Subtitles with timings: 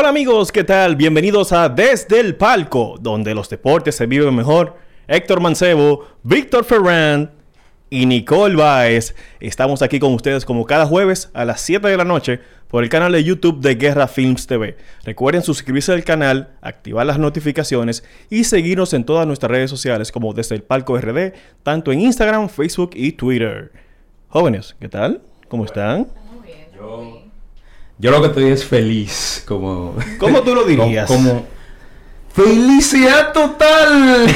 [0.00, 0.94] Hola amigos, ¿qué tal?
[0.94, 4.76] Bienvenidos a Desde el Palco, donde los deportes se viven mejor.
[5.08, 7.30] Héctor Mancebo, Víctor Ferrand
[7.90, 9.16] y Nicole Baez.
[9.40, 12.38] Estamos aquí con ustedes como cada jueves a las 7 de la noche
[12.68, 14.76] por el canal de YouTube de Guerra Films TV.
[15.02, 20.32] Recuerden suscribirse al canal, activar las notificaciones y seguirnos en todas nuestras redes sociales como
[20.32, 21.32] Desde el Palco RD,
[21.64, 23.72] tanto en Instagram, Facebook y Twitter.
[24.28, 25.22] Jóvenes, ¿qué tal?
[25.48, 26.06] ¿Cómo están?
[26.76, 27.17] Yo,
[27.98, 29.94] yo lo que estoy es feliz, como...
[30.18, 31.06] ¿Cómo tú lo dirías?
[31.08, 31.58] Como, como
[32.32, 34.26] felicidad total.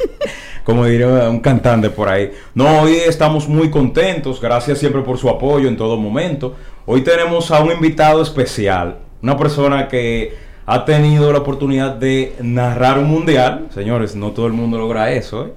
[0.64, 2.32] como diría un cantante por ahí.
[2.54, 4.40] No, hoy estamos muy contentos.
[4.40, 6.54] Gracias siempre por su apoyo en todo momento.
[6.84, 8.98] Hoy tenemos a un invitado especial.
[9.22, 13.68] Una persona que ha tenido la oportunidad de narrar un mundial.
[13.72, 15.46] Señores, no todo el mundo logra eso.
[15.46, 15.52] ¿eh?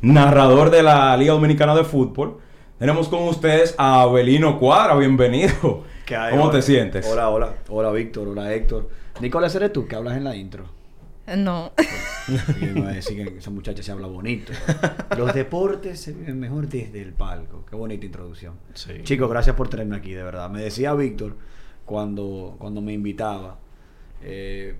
[0.00, 2.38] Narrador de la Liga Dominicana de Fútbol.
[2.78, 4.94] Tenemos con ustedes a Abelino Cuadra.
[4.94, 5.84] Bienvenido.
[6.04, 6.30] ¿Qué hay?
[6.32, 6.52] ¿Cómo Hola.
[6.52, 7.06] te sientes?
[7.06, 7.54] Hola, hola.
[7.68, 8.28] Hola, Víctor.
[8.28, 8.90] Hola, Héctor.
[9.20, 10.66] Nicolás, ¿eres tú que hablas en la intro?
[11.36, 11.72] No.
[12.60, 14.52] Y me va a decir que esa muchacha se habla bonito.
[15.16, 17.64] Los deportes se viven mejor desde el palco.
[17.68, 18.54] Qué bonita introducción.
[18.74, 18.92] Sí.
[19.04, 20.50] Chicos, gracias por tenerme aquí, de verdad.
[20.50, 21.36] Me decía Víctor
[21.86, 23.58] cuando, cuando me invitaba,
[24.22, 24.74] eh,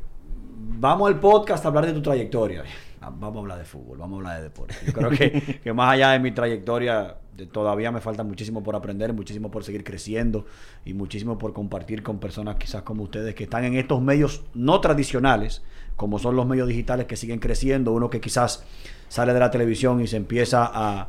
[0.79, 2.65] vamos al podcast a hablar de tu trayectoria.
[3.01, 4.75] Ah, Vamos a hablar de fútbol, vamos a hablar de deporte.
[4.87, 7.17] Yo creo que, que más allá de mi trayectoria,
[7.53, 10.47] todavía me falta muchísimo por aprender, muchísimo por seguir creciendo
[10.85, 14.81] y muchísimo por compartir con personas quizás como ustedes que están en estos medios no
[14.81, 15.63] tradicionales,
[15.97, 18.65] como son los medios digitales que siguen creciendo, uno que quizás
[19.09, 21.09] sale de la televisión y se empieza a,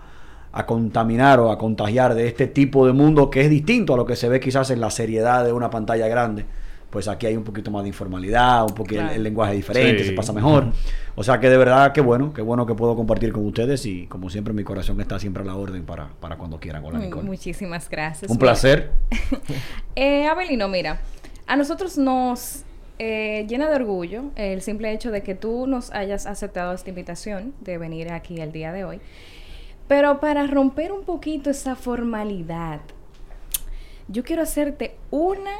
[0.51, 4.05] a contaminar o a contagiar de este tipo de mundo que es distinto a lo
[4.05, 6.45] que se ve quizás en la seriedad de una pantalla grande.
[6.95, 9.15] Pues aquí hay un poquito más de informalidad, un poquito el, Claro.
[9.17, 10.09] el lenguaje es diferente, Sí.
[10.11, 10.67] se pasa mejor.
[11.15, 14.07] O sea que de verdad que bueno, qué bueno que puedo compartir con ustedes y
[14.07, 16.85] como siempre mi corazón está siempre a la orden para, para cuando quieran.
[16.85, 17.27] Hola, Nicole.
[17.27, 18.31] Muchísimas gracias.
[18.31, 18.91] Un Mira, placer.
[19.97, 21.01] Eh, Abelino, mira,
[21.47, 22.63] a nosotros nos
[22.97, 27.53] eh, llena de orgullo el simple hecho de que tú nos hayas aceptado esta invitación
[27.59, 29.01] de venir aquí el día de hoy.
[29.89, 32.79] Pero para romper un poquito esa formalidad,
[34.07, 35.51] yo quiero hacerte una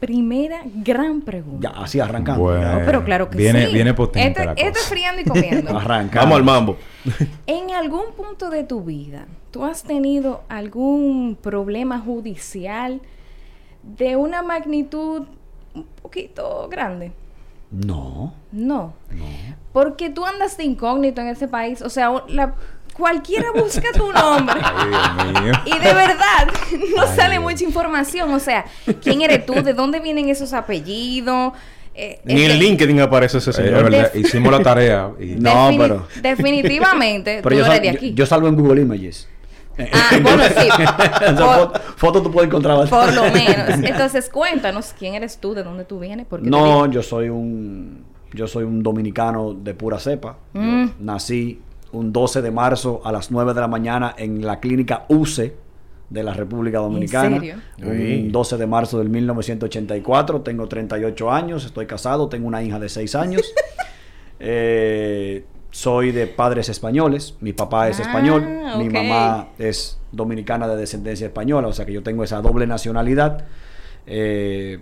[0.00, 1.72] primera gran pregunta.
[1.72, 2.42] Ya, así arrancando.
[2.42, 2.80] Bueno.
[2.84, 3.74] Pero claro que Viene- sí.
[3.74, 5.76] viene potente Este, la este friando y comiendo.
[5.78, 6.20] Arranca.
[6.20, 6.76] Vamos al mambo.
[7.46, 13.00] En algún punto de tu vida, ¿tú has tenido algún problema judicial
[13.82, 15.22] de una magnitud
[15.74, 17.12] un poquito grande?
[17.70, 18.92] No, No.
[19.10, 19.24] no.
[19.72, 21.82] Porque tú andas de incógnito en ese país.
[21.82, 22.54] O sea, la-
[22.94, 24.54] cualquiera busca tu nombre.
[24.62, 25.52] Ay, Dios mío.
[25.66, 26.46] Y de verdad,
[26.96, 27.42] no Ay, sale Dios.
[27.42, 28.32] mucha información.
[28.32, 28.64] O sea,
[29.02, 29.54] ¿quién eres tú?
[29.62, 31.52] ¿De dónde vienen esos apellidos?
[31.96, 33.90] Eh, Ni en este- LinkedIn aparece ese Eh, señor.
[34.14, 35.10] hicimos la tarea.
[35.20, 35.26] Y...
[35.38, 38.14] No, defini- pero- Definitivamente, Pero tú yo, eres de aquí.
[38.14, 39.28] yo salgo en Google Images.
[39.92, 40.68] Ah, bueno, sí.
[40.68, 40.96] Esa
[41.36, 43.30] Por- foto, foto tú puedes encontrar Por lo bastante.
[43.78, 43.90] menos.
[43.90, 46.26] Entonces, cuéntanos quién eres tú, de dónde tú vienes.
[46.28, 50.36] Porque te No, yo soy un yo soy un dominicano de pura cepa.
[50.54, 50.90] Yo Mm.
[51.00, 51.60] nací
[51.94, 55.54] un 12 de marzo a las 9 de la mañana en la clínica UCE
[56.10, 57.38] de la República Dominicana.
[57.38, 57.56] serio?
[57.82, 58.22] Uy.
[58.26, 62.88] Un 12 de marzo del 1984, tengo 38 años, estoy casado, tengo una hija de
[62.88, 63.42] 6 años.
[64.40, 68.44] Eh, soy de padres españoles, mi papá es Ah, español,
[68.78, 73.44] mi mamá es dominicana de descendencia española, o sea que yo tengo esa doble nacionalidad.
[74.06, 74.80] Eh,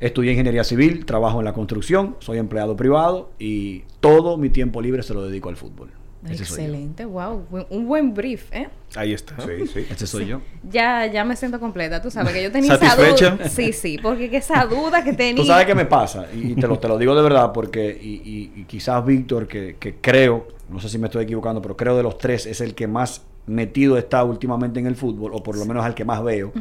[0.00, 5.02] estudié ingeniería civil, trabajo en la construcción, soy empleado privado y todo mi tiempo libre
[5.04, 5.90] se lo dedico al fútbol.
[6.24, 6.42] Ese.
[6.42, 7.44] Excelente, wow.
[7.70, 8.68] Un buen brief, ¿eh?
[8.96, 9.36] Ahí está.
[9.40, 9.86] Sí, sí.
[9.88, 10.40] Ese soy yo.
[10.68, 12.02] Ya, ya me siento completa.
[12.02, 13.30] Tú sabes que yo tenía esa ¿Satisfecha?
[13.30, 13.48] duda.
[13.48, 15.36] Sí, sí, porque que esa duda que tenía.
[15.36, 18.14] Tú sabes qué me pasa, y te lo, te lo digo de verdad, porque, y,
[18.56, 21.96] y- y quizás Víctor, que, que creo, no sé si me estoy equivocando, pero creo
[21.96, 25.56] de los tres es el que más metido está últimamente en el fútbol, o por
[25.56, 26.52] lo menos al que más veo.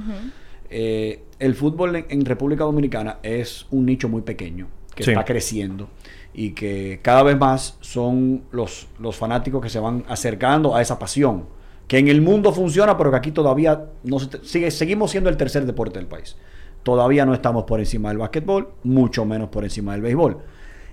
[0.70, 5.12] Eh, el fútbol en, en República Dominicana es un nicho muy pequeño, que Sí.
[5.12, 5.90] está creciendo,
[6.38, 11.00] y que cada vez más son los, los fanáticos que se van acercando a esa
[11.00, 11.48] pasión,
[11.90, 15.66] que en el mundo funciona, pero que aquí todavía no sigue, seguimos siendo el tercer
[15.66, 16.38] deporte del país.
[16.84, 20.38] Todavía no estamos por encima del básquetbol, mucho menos por encima del béisbol.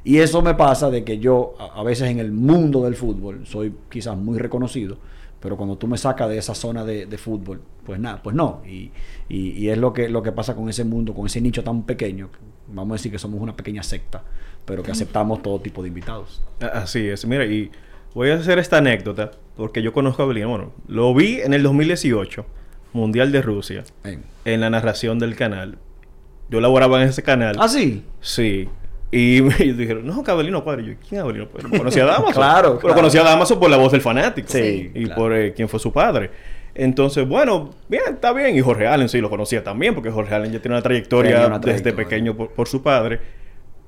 [0.03, 3.75] Y eso me pasa de que yo, a, veces en el mundo del fútbol, soy
[3.91, 4.99] quizás muy reconocido,
[5.41, 8.63] Pero cuando tú me sacas de esa zona de, de fútbol, pues nada, pues no.
[8.67, 8.91] Y,
[9.29, 11.83] y- y es lo que, lo que pasa con ese mundo, con ese nicho tan
[11.85, 12.31] pequeño.
[12.69, 14.25] Vamos a decir que somos una pequeña secta,
[14.65, 16.43] pero que aceptamos todo tipo de invitados.
[16.61, 17.27] Así es.
[17.27, 17.71] Mira, y
[18.15, 20.49] voy a hacer esta anécdota porque yo conozco a Belino.
[20.49, 22.45] Bueno, lo vi en el 2018,
[22.93, 23.85] Mundial de Rusia,
[24.45, 25.79] en la narración del canal.
[26.51, 27.57] Yo laboraba en ese canal.
[27.59, 28.05] ¿Ah, sí?
[28.21, 28.69] Sí.
[29.11, 30.83] Y me dijeron, no, que Abelino Cuadro.
[30.83, 31.71] Y yo, ¿quién es Abelino Cuadro?
[31.71, 32.33] Conocía a Damaso.
[32.35, 32.95] Claro, Pero claro.
[32.97, 34.49] conocía a Damaso por la voz del fanático.
[34.51, 35.21] Sí, Y claro.
[35.21, 36.31] por eh, quién fue su padre.
[36.75, 38.57] Entonces, bueno, bien, está bien.
[38.57, 41.93] Y Jorge Allen sí lo conocía también, porque Jorge Allen ya tiene una trayectoria, desde
[41.93, 43.21] pequeño por, por su padre.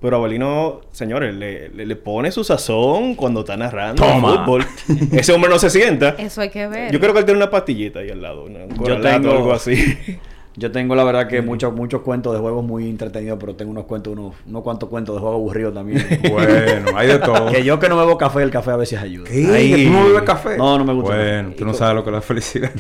[0.01, 4.45] Pero Abelino, señores, le, le- le pone su sazón cuando está narrando Toma.
[4.45, 4.65] fútbol.
[5.13, 6.11] Ese hombre no se sienta.
[6.19, 6.93] Eso hay que ver.
[6.93, 9.53] Yo creo que él tiene una pastillita ahí al lado, un corralato tengo- o algo
[9.53, 9.75] así.
[10.59, 13.85] Yo tengo la verdad que muchos muchos cuentos de juegos muy entretenidos, pero tengo unos
[13.85, 16.03] cuentos, unos, unos cuantos cuentos de juegos aburridos también.
[16.31, 17.51] Bueno, hay de todo.
[17.53, 19.29] que yo que no bebo café, el café a veces ayuda.
[19.29, 19.47] ¿Qué?
[19.53, 19.71] Ay.
[19.75, 20.57] ¿Que ¿Tú no bebes café?
[20.57, 22.71] No, no me gusta Bueno, tú no sabes lo que es la felicidad.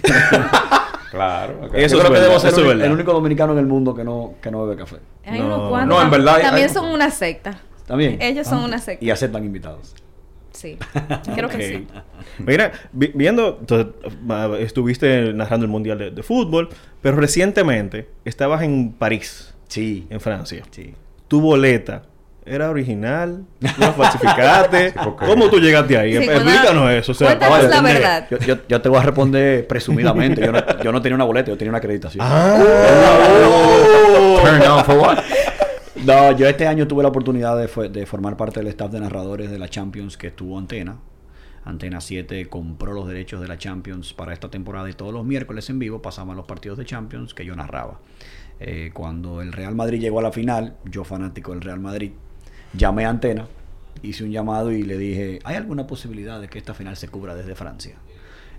[1.10, 1.66] Claro.
[1.74, 4.04] Eso Yo es creo que debo ser el, el único dominicano en el mundo que
[4.04, 4.96] no, que no bebe café.
[5.24, 5.96] Hay No, unos cuantos.
[5.98, 7.58] no, en verdad También hay- son una secta.
[7.86, 8.20] ¿También?
[8.20, 8.64] Ellos son Ah.
[8.66, 9.04] una secta.
[9.04, 9.94] Y aceptan invitados.
[10.52, 10.78] Sí.
[11.34, 11.86] Creo que sí.
[12.38, 13.92] Mira, vi- viendo, entonces,
[14.30, 16.70] ah, estuviste narrando el Mundial de, de Fútbol,
[17.02, 20.06] pero recientemente estabas en París, Sí.
[20.10, 20.62] en Francia.
[20.70, 20.94] Sí.
[21.28, 22.02] Tu boleta
[22.46, 24.90] era original, ¿Tú la falsificaste.
[24.92, 26.12] Sí, porque- ¿Cómo tú llegaste ahí?
[26.16, 27.12] Sí, Explícanos cuando- eso.
[27.12, 27.94] O sea, cuéntanos la entender.
[27.94, 28.26] verdad.
[28.30, 30.40] Yo, yo, yo te voy a responder presumidamente.
[30.44, 32.24] Yo no, yo no tenía una boleta, yo tenía una acreditación.
[32.26, 32.58] Ah.
[34.42, 35.18] Turn down for what?
[36.04, 39.00] No, yo este año tuve la oportunidad de, fue- de formar parte del staff de
[39.00, 40.98] narradores de la Champions que estuvo Antena.
[41.64, 45.68] Antena 7 compró los derechos de la Champions para esta temporada y todos los miércoles
[45.68, 47.98] en vivo pasaban los partidos de Champions que yo narraba.
[48.60, 52.12] Eh, cuando el Real Madrid llegó a la final, yo fanático del Real Madrid,
[52.72, 53.46] llamé a Antena,
[54.02, 57.34] hice un llamado y le dije, ¿hay alguna posibilidad de que esta final se cubra
[57.34, 57.96] desde Francia?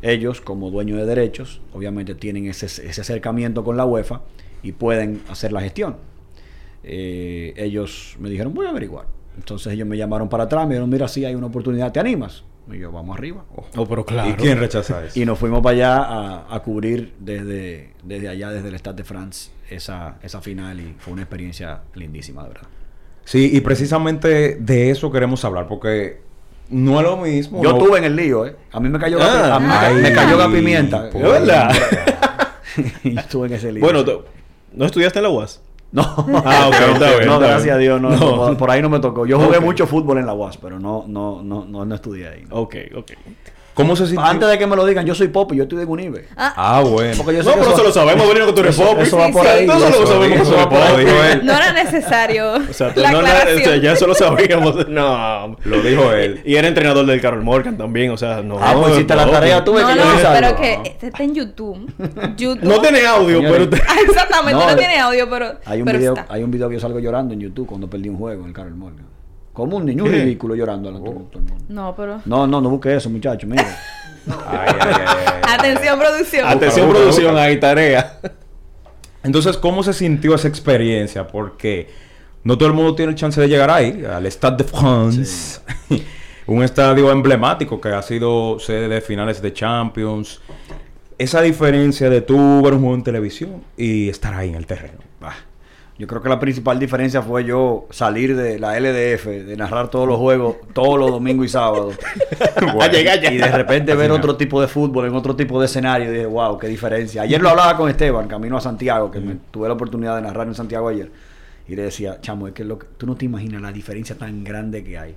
[0.02, 4.22] Ellos, como dueños de derechos, obviamente tienen ese, ese acercamiento con la UEFA
[4.62, 5.98] y pueden hacer la gestión.
[6.84, 9.08] Eh, ellos me dijeron, voy a averiguar.
[9.36, 12.44] Entonces ellos me llamaron para atrás, me dijeron, mira, sí hay una oportunidad, ¿te animas?
[12.72, 13.46] Y yo, vamos arriba.
[13.56, 13.66] Oh.
[13.78, 14.30] Oh, pero claro.
[14.30, 15.20] ¿Y quién rechaza eso?
[15.20, 19.04] Y nos fuimos para allá a, a cubrir desde, desde allá, desde el Stade de
[19.04, 22.68] France, esa, esa final y fue una experiencia lindísima, de verdad.
[23.28, 26.22] Sí, y precisamente de eso queremos hablar, porque
[26.70, 27.62] no es lo mismo.
[27.62, 28.56] Yo no- estuve en el lío, ¿eh?
[28.72, 29.26] A mí me cayó, Ah.
[29.50, 31.10] la, a mí me ca- Ay, me cayó la pimienta.
[31.10, 31.72] por- ¿Es verdad?
[33.04, 33.82] yo estuve en ese lío.
[33.84, 34.04] Bueno,
[34.72, 35.62] ¿no estudiaste en la UAS?
[35.92, 36.04] No,
[36.46, 37.76] Ah, ok, está bien, no, está gracias bien.
[37.76, 38.50] a Dios, no, No.
[38.52, 39.26] no, por ahí no me tocó.
[39.26, 42.46] Yo jugué mucho fútbol en la UAS, pero no, no, no, no, no estudié ahí.
[42.50, 42.56] ¿no?
[42.56, 43.12] Ok, ok.
[43.78, 44.26] ¿Cómo se sintió?
[44.26, 46.26] Antes de que me lo digan, yo soy pop y yo estoy de Unive.
[46.36, 47.14] Ah, bueno.
[47.18, 49.00] Porque yo sé No, que pero eso lo sabemos, Belino, que tú eres eso- pop.
[49.00, 49.48] eso va Sí, por sí.
[49.48, 49.64] ahí.
[49.66, 51.40] Eso lo sabemos eso va por ahí.
[51.44, 53.82] No era necesario O sea, la no, no, o sea, aclaración.
[53.82, 54.76] ya eso lo sabíamos.
[54.90, 55.56] No.
[55.64, 56.42] Lo dijo él.
[56.44, 58.58] Y era entrenador del Carol Morgan también, o sea, no.
[58.62, 60.04] Ah, pues hiciste la no, tarea tú, ves No, que no,
[60.34, 61.92] pero que este está en YouTube.
[62.38, 62.64] YouTube.
[62.64, 63.68] No tiene audio, Señores.
[63.68, 63.70] pero...
[63.70, 66.34] te- Ah, Exactamente, No, no, tiene audio, pero, Hay un, pero video, está.
[66.34, 68.54] hay un video que yo salgo llorando en YouTube cuando perdí un juego en el
[68.54, 69.06] Carol Morgan.
[69.58, 70.18] Como un niño, un ¿Qué?
[70.18, 71.66] ridículo llorando delante de todo el mundo.
[71.68, 72.22] No, pero...
[72.26, 73.64] No, no, no busque eso, muchacho, mira.
[74.46, 75.56] Ay, ay, ay, ay.
[75.58, 76.48] Atención, producción.
[76.48, 77.40] Atención, Búscalo, producción, búscalo.
[77.40, 78.20] hay tarea.
[79.24, 81.26] Entonces, ¿cómo se sintió esa experiencia?
[81.26, 81.90] Porque
[82.44, 85.60] no todo el mundo tiene el chance de llegar ahí, al Stade de France.
[86.46, 90.40] Un estadio emblemático que ha sido sede de finales de Champions.
[91.18, 95.00] Esa diferencia de tú ver un juego en televisión y estar ahí en el terreno.
[96.00, 100.08] Yo creo que la principal diferencia fue yo salir de la LDF, de narrar todos
[100.08, 101.98] los juegos, todos los domingos y sábados.
[102.80, 103.32] A llegar ya.
[103.34, 106.10] Y de repente ver otro tipo de fútbol en otro tipo de escenario.
[106.12, 107.24] Y dije, wow, qué diferencia.
[107.24, 110.48] Ayer lo hablaba con Esteban, camino a Santiago, que me tuve la oportunidad de narrar
[110.48, 111.12] en Santiago ayer.
[111.68, 114.44] Y le decía, chamo, es que, lo que tú no te imaginas la diferencia tan
[114.44, 115.16] grande que hay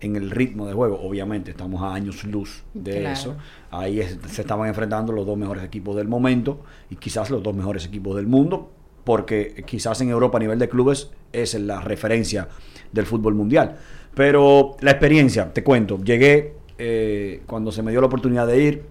[0.00, 1.00] en el ritmo de juego.
[1.02, 3.12] Obviamente, estamos a años luz de Claro.
[3.14, 3.34] eso.
[3.70, 7.54] Ahí es- se estaban enfrentando los dos mejores equipos del momento y quizás los dos
[7.54, 8.70] mejores equipos del mundo,
[9.04, 12.48] porque quizás en Europa a nivel de clubes es la referencia
[12.92, 13.76] del fútbol mundial.
[14.14, 18.82] Pero la experiencia, te cuento, llegué eh, cuando se me dio la oportunidad de ir.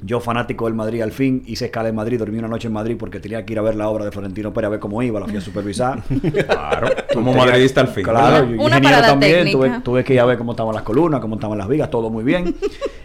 [0.00, 2.94] Yo, fanático del Madrid al fin, hice escala en Madrid, dormí una noche en Madrid
[2.96, 5.18] porque tenía que ir a ver la obra de Florentino Pérez a ver cómo iba,
[5.18, 6.04] la fui a supervisar.
[6.46, 6.88] Claro.
[7.12, 8.04] Como madridista al fin.
[8.04, 9.52] Claro, Una- yo ingeniero también, técnica.
[9.58, 12.10] tuve, tuve que ir a ver cómo estaban las columnas, cómo estaban las vigas, todo
[12.10, 12.54] muy bien.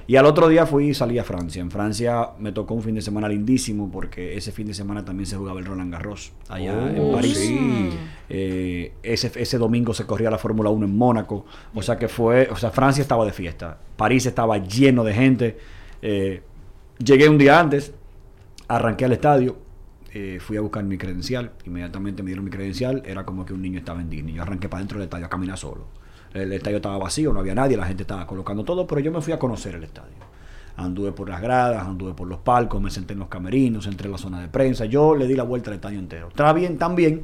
[0.07, 1.61] Y al otro día fui y salí a Francia.
[1.61, 5.25] En Francia me tocó un fin de semana lindísimo porque ese fin de semana también
[5.25, 7.37] se jugaba el Roland Garros allá Oh, en París.
[7.37, 7.89] sí.
[8.29, 11.45] Eh, ese, ese domingo se corría la Fórmula 1 en Mónaco.
[11.73, 13.77] O sea que fue, o sea, Francia estaba de fiesta.
[13.95, 15.57] París estaba lleno de gente.
[16.01, 16.41] Eh,
[17.03, 17.93] llegué un día antes,
[18.67, 19.57] arranqué al estadio,
[20.13, 23.61] eh, fui a buscar mi credencial, inmediatamente me dieron mi credencial, era como que un
[23.61, 24.35] niño estaba en Disney.
[24.35, 25.85] Yo arranqué para dentro del estadio a caminar solo.
[26.33, 29.21] El estadio estaba vacío, no había nadie, la gente estaba colocando todo, pero yo me
[29.21, 30.13] fui a conocer el estadio.
[30.75, 34.13] Anduve por las gradas, anduve por los palcos, me senté en los camerinos, entré en
[34.13, 34.85] la zona de prensa.
[34.85, 36.29] Yo le di la vuelta al estadio entero.
[36.29, 37.21] Estaba bien también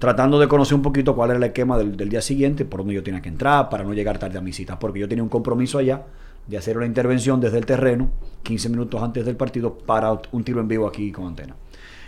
[0.00, 2.94] tratando de conocer un poquito cuál era el esquema del, del día siguiente, por donde
[2.94, 5.28] yo tenía que entrar, para no llegar tarde a mi cita, porque yo tenía un
[5.28, 6.02] compromiso allá
[6.46, 8.10] de hacer una intervención desde el terreno,
[8.42, 11.54] 15 minutos antes del partido, para un tiro en vivo aquí con antena.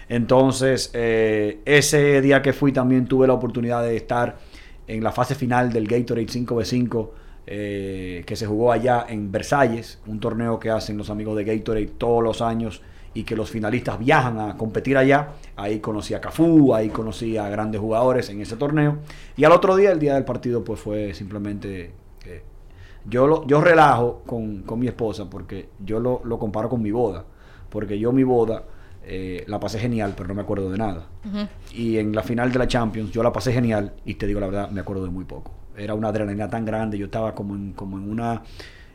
[0.09, 4.37] Entonces, eh, ese día que fui también tuve la oportunidad de estar
[4.87, 7.09] en la fase final del Gatorade 5v5
[7.45, 11.87] eh, que se jugó allá en Versalles, un torneo que hacen los amigos de Gatorade
[11.99, 12.83] todos los años
[13.15, 15.31] y que los finalistas viajan a competir allá.
[15.57, 18.99] Ahí conocí a Cafú, ahí conocí a grandes jugadores en ese torneo.
[19.37, 21.93] Y al otro día, el día del partido, pues fue simplemente...
[23.05, 26.93] yo, lo, yo relajo con, con mi esposa porque yo lo, lo comparo con mi
[26.93, 27.25] boda.
[27.69, 28.65] Porque yo mi boda
[29.05, 31.07] eh, la pasé genial, pero no me acuerdo de nada.
[31.73, 34.47] Y en la final de la Champions yo la pasé genial y te digo la
[34.47, 35.53] verdad, me acuerdo de muy poco.
[35.77, 38.43] Era una adrenalina tan grande, yo estaba como en, como en una...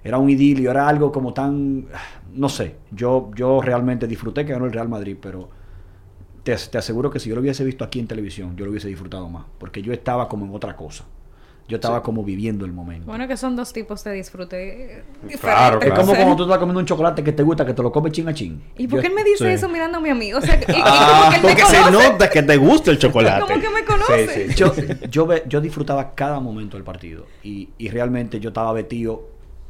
[0.04, 1.88] Era un idilio, era algo como tan...
[2.34, 5.50] No sé, yo, yo realmente disfruté que ganó el Real Madrid, pero
[6.44, 8.88] te, te aseguro que si yo lo hubiese visto aquí en televisión, yo lo hubiese
[8.88, 11.06] disfrutado más, porque yo estaba como en otra cosa.
[11.68, 13.08] Yo estaba como viviendo el momento.
[13.08, 15.40] Bueno, que son dos tipos de disfrute eh, diferentes.
[15.42, 16.02] Claro, es claro.
[16.02, 16.18] como Sí.
[16.22, 18.34] cuando tú estás comiendo un chocolate que te gusta, que te lo comes chin a
[18.34, 18.64] chin.
[18.78, 19.52] ¿Y por qué él me dice Sí.
[19.52, 20.38] eso mirando a mi amigo?
[20.38, 22.92] O sea, y, y Ah, como que él me porque se nota que te gusta
[22.92, 23.42] el chocolate.
[23.42, 24.56] Como que me conoce.
[25.10, 29.28] yo, yo, disfrutaba cada momento del partido y, y realmente yo estaba metido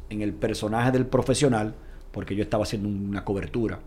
[0.08, 1.74] en el personaje del profesional
[2.12, 3.80] porque yo estaba haciendo una cobertura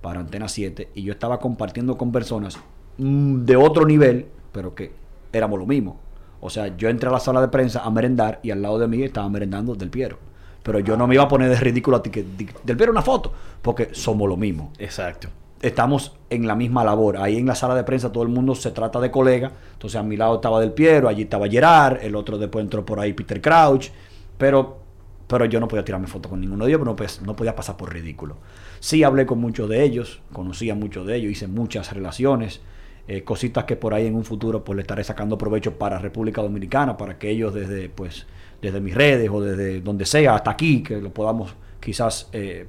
[0.00, 2.58] para Antena 7 y yo estaba compartiendo con personas
[2.96, 4.92] mm, de otro nivel, pero que
[5.32, 6.00] éramos lo mismo.
[6.40, 8.86] O sea, yo entré a la sala de prensa a merendar y al lado de
[8.86, 10.18] mí estaba merendando Del Piero.
[10.62, 12.24] Pero yo no me iba a poner de ridículo a ti que
[12.64, 15.28] Del Piero una foto, porque somos lo mismo Exacto.
[15.62, 17.16] estamos en la misma labor.
[17.16, 19.50] Ahí en la sala de prensa todo el mundo se trata de colega.
[19.72, 23.00] Entonces a mi lado estaba Del Piero, allí estaba Gerard, el otro después entró por
[23.00, 23.88] ahí Peter Crouch,
[24.36, 24.78] pero,
[25.26, 27.56] pero yo no podía tirarme foto con ninguno de ellos, pero no, pues, no podía
[27.56, 28.36] pasar por ridículo.
[28.80, 32.60] Sí hablé con muchos de ellos, conocí a muchos de ellos, hice muchas relaciones,
[33.08, 36.42] eh, cositas que por ahí en un futuro pues le estaré sacando provecho para República
[36.42, 38.26] Dominicana, para que ellos desde pues
[38.62, 42.66] desde mis redes o desde donde sea hasta aquí que lo podamos quizás eh,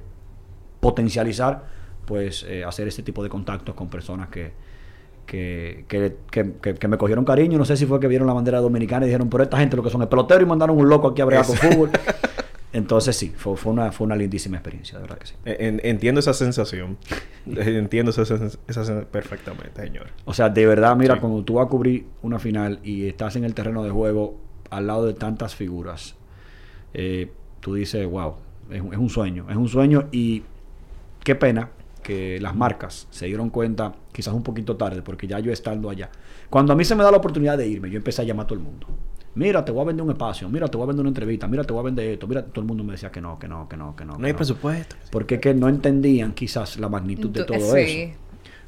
[0.80, 1.64] potencializar,
[2.06, 4.52] pues eh, hacer este tipo de contactos con personas que,
[5.26, 7.58] que, que, que- que- me cogieron cariño.
[7.58, 9.82] No sé si fue que vieron la bandera dominicana y dijeron, pero esta gente lo
[9.82, 11.90] que son es pelotero y mandaron un loco aquí a bregar con fútbol.
[12.72, 15.34] Entonces sí, fue, fue, una, fue una lindísima experiencia, de verdad que sí.
[15.44, 16.98] En- entiendo esa sensación.
[17.46, 20.06] entiendo esa, sen- esa sen- perfectamente, señor.
[20.24, 21.20] O sea, de verdad, mira, Sí.
[21.20, 24.36] cuando tú vas a cubrir una final y estás en el terreno de juego
[24.70, 26.14] al lado de tantas figuras,
[26.94, 28.34] eh, tú dices, wow,
[28.70, 30.44] es, un- es un sueño, es un sueño y
[31.24, 31.70] qué pena
[32.04, 36.08] que las marcas se dieron cuenta quizás un poquito tarde, porque ya yo estando allá,
[36.48, 38.46] cuando a mí se me da la oportunidad de irme, yo empecé a llamar a
[38.46, 38.86] todo el mundo.
[39.34, 41.62] Mira, te voy a vender un espacio, mira, te voy a vender una entrevista, mira,
[41.62, 43.68] te voy a vender esto, mira, todo el mundo me decía que no, que no,
[43.68, 44.14] que no, que no.
[44.14, 44.96] No que hay presupuesto.
[45.10, 47.78] Porque es que no entendían quizás la magnitud de todo sí.
[47.78, 48.18] eso.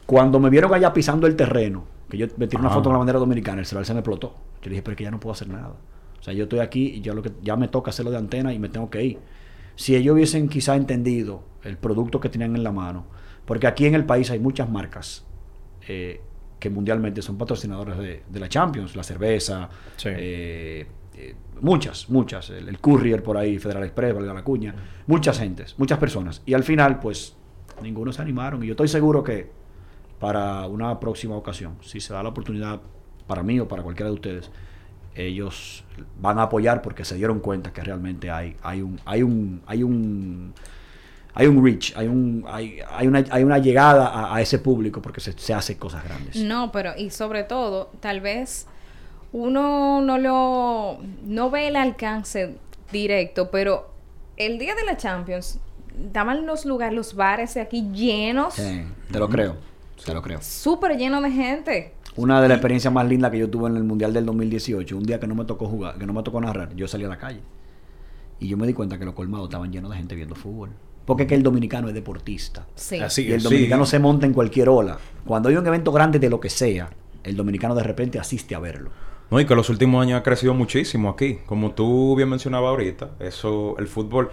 [0.06, 2.98] Cuando me vieron allá pisando el terreno, que yo me tiré una foto con la
[2.98, 4.34] bandera dominicana, el celular se me explotó.
[4.62, 5.74] Yo dije, pero es que ya no puedo hacer nada.
[6.20, 8.52] O sea, yo estoy aquí y ya, lo que, ya me toca hacerlo de antena
[8.52, 9.18] y me tengo que ir.
[9.74, 13.06] Si ellos hubiesen quizá entendido el producto que tenían en la mano,
[13.44, 15.24] porque aquí en el país hay muchas marcas
[15.88, 16.20] eh,
[16.62, 20.08] que mundialmente son patrocinadores de, de la Champions, la cerveza, Sí.
[20.12, 24.72] eh, eh, muchas, muchas, el, el Courier por ahí, Federal Express, Valga la Cuña,
[25.08, 26.40] muchas gentes, muchas personas.
[26.46, 27.34] Y al final, pues,
[27.82, 28.62] ninguno se animaron.
[28.62, 29.50] Y yo estoy seguro que
[30.20, 32.80] para una próxima ocasión, si se da la oportunidad
[33.26, 34.50] para mí o para cualquiera de ustedes,
[35.16, 35.84] ellos
[36.20, 39.82] van a apoyar porque se dieron cuenta que realmente hay, hay un, hay un, hay
[39.82, 40.54] un
[41.34, 45.00] hay un reach, hay un, hay, hay una, hay una llegada a, a ese público
[45.00, 46.36] porque se, se hacen cosas grandes.
[46.36, 48.66] No, pero y sobre todo, tal vez
[49.32, 52.56] uno no lo no ve el alcance
[52.90, 53.90] directo, pero
[54.36, 55.58] el día de la Champions
[56.06, 59.56] estaban los lugares, los bares de aquí llenos, Sí, te lo creo,
[60.04, 60.40] te lo creo.
[60.42, 61.94] súper llenos de gente.
[62.14, 65.04] Una de las experiencias más lindas que yo tuve en el Mundial del 2018, un
[65.04, 67.16] día que no me tocó jugar, que no me tocó narrar, yo salí a la
[67.16, 67.40] calle.
[68.38, 70.70] Y yo me di cuenta que los colmados estaban llenos de gente viendo fútbol.
[71.04, 72.66] Porque es que el dominicano es deportista.
[72.74, 73.00] Sí.
[73.00, 74.98] Así Y el dominicano se monta en cualquier ola.
[75.24, 76.90] Cuando hay un evento grande de lo que sea,
[77.24, 78.90] el dominicano de repente asiste a verlo.
[79.30, 81.38] No, y que los últimos años ha crecido muchísimo aquí.
[81.46, 84.30] Como tú bien mencionabas ahorita, eso, el fútbol.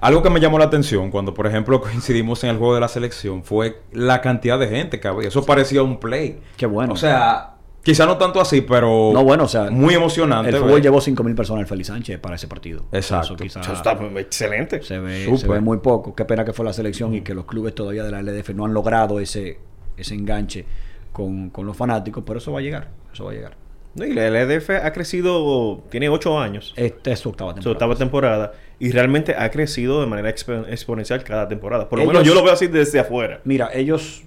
[0.00, 2.88] Algo que me llamó la atención cuando, por ejemplo, coincidimos en el juego de la
[2.88, 5.28] selección fue la cantidad de gente que había.
[5.28, 6.38] Eso parecía un play.
[6.56, 6.92] Qué bueno.
[6.92, 7.55] O sea,
[7.86, 9.10] quizá no tanto así, pero.
[9.12, 10.50] No, bueno, o sea, Muy emocionante.
[10.50, 12.84] El fútbol llevó 5.000 personas al Félix Sánchez para ese partido.
[12.92, 13.26] Exacto.
[13.26, 14.82] Eso quizá Eso está excelente.
[14.82, 15.38] se, ve, Súper.
[15.40, 16.14] se ve muy poco.
[16.14, 18.64] Qué pena que fue la selección y que los clubes todavía de la LDF no
[18.66, 19.58] han logrado ese,
[19.96, 20.64] ese enganche
[21.12, 22.88] con, con los fanáticos, pero eso va a llegar.
[23.12, 23.56] Eso va a llegar.
[23.94, 26.74] No, y la LDF ha crecido, tiene ocho años.
[26.76, 27.72] Esta es su octava Su temporada.
[27.72, 28.52] octava temporada.
[28.78, 31.88] y realmente ha crecido de manera expo- exponencial cada temporada.
[31.88, 33.40] Por lo Ellos- menos yo lo veo así desde afuera.
[33.44, 34.24] Mira, ellos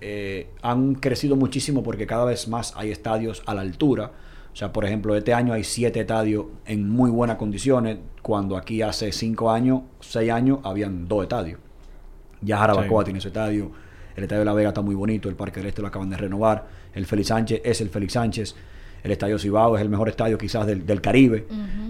[0.00, 4.12] eh, han crecido muchísimo porque cada vez más hay estadios a la altura.
[4.52, 8.82] O sea, por ejemplo, este año hay siete estadios en muy buenas condiciones, cuando aquí
[8.82, 11.58] hace cinco años, seis años, habían dos estadios.
[12.40, 13.04] Ya Jarabacoa Sí.
[13.06, 13.70] tiene su estadio,
[14.16, 16.16] el estadio de La Vega está muy bonito, el Parque del Este lo acaban de
[16.16, 18.54] renovar, el Félix Sánchez es el Félix Sánchez,
[19.02, 21.46] el Estadio Cibao es el mejor estadio quizás del, del Caribe.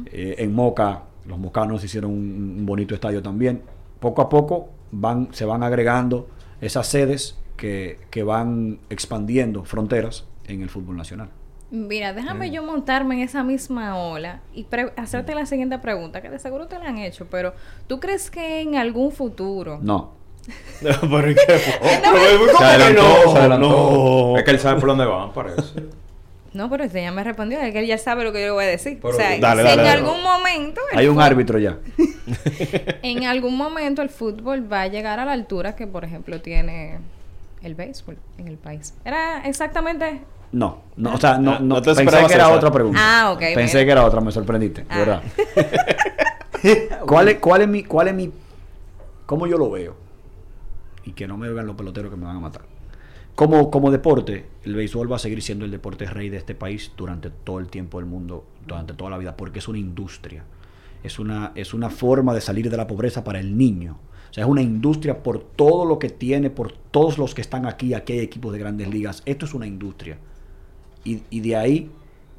[0.07, 3.63] Eh, en Moca, los mocanos hicieron un, un bonito estadio también.
[4.01, 6.29] Poco a poco van, se van agregando
[6.61, 11.31] esas sedes que, que van expandiendo fronteras en el fútbol nacional.
[11.71, 16.29] Mira, déjame yo montarme en esa misma ola y pre- hacerte la siguiente pregunta, que
[16.29, 17.55] de seguro te la han hecho, pero
[17.87, 19.79] ¿tú crees que en algún futuro...
[19.81, 20.13] No.
[21.11, 21.41] ¿Por qué?
[22.59, 23.69] Se adelantó, se adelantó.
[24.33, 24.37] No.
[24.39, 25.63] Es que él sabe por dónde van, parece.
[26.53, 28.53] No, pero este ya me respondió, es que él ya sabe lo que yo le
[28.53, 29.01] voy a decir.
[29.03, 29.89] Pero- o sea, Dale, si dale, en dale.
[29.89, 30.81] algún momento...
[30.95, 31.79] Hay un árbitro ya.
[33.03, 36.99] En algún momento el fútbol va a llegar a la altura que, por ejemplo, tiene
[37.65, 38.95] el béisbol en el país.
[39.05, 40.21] Era exactamente...
[40.53, 42.51] No, no, o sea, no, Ah, no, no te pensé que era esa.
[42.53, 42.99] otra pregunta.
[43.03, 43.85] Ah, ok, Pensé mira.
[43.87, 44.99] que era otra, me sorprendiste, Ah.
[44.99, 45.23] ¿verdad?
[47.07, 48.31] ¿Cuál es, cuál es mi, cuál es mi,
[49.27, 49.97] cómo yo lo veo?
[51.05, 52.63] Y que no me vean los peloteros que me van a matar.
[53.35, 56.93] Como, como deporte, el béisbol va a seguir siendo el deporte rey de este país
[56.97, 60.45] durante todo el tiempo del mundo, durante toda la vida, porque es una industria.
[61.03, 63.99] Es una, es una forma de salir de la pobreza para el niño.
[64.35, 67.67] O sea, es una industria por todo lo que tiene, por todos los que están
[67.67, 67.95] aquí.
[67.95, 69.23] Aquí hay equipos de grandes ligas.
[69.27, 70.19] Esto es una industria.
[71.05, 71.89] Y, y de ahí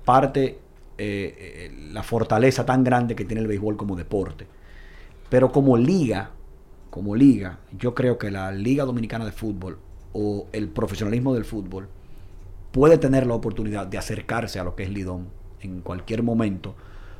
[0.03, 0.59] parte
[0.97, 4.45] eh, eh, la fortaleza tan grande que tiene el béisbol como deporte.
[5.29, 6.31] Pero como liga,
[6.89, 9.77] como liga, yo creo que la Liga Dominicana de Fútbol
[10.11, 11.87] o el profesionalismo del fútbol
[12.73, 15.27] puede tener la oportunidad de acercarse a lo que es Lidón
[15.61, 16.75] en cualquier momento,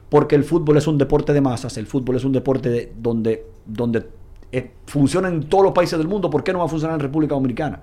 [0.10, 3.46] porque el fútbol es un deporte de masas, el fútbol es un deporte de- donde,
[3.66, 4.06] donde
[4.52, 7.02] eh, funciona en todos los países del mundo, ¿por qué no va a funcionar en
[7.02, 7.82] República Dominicana?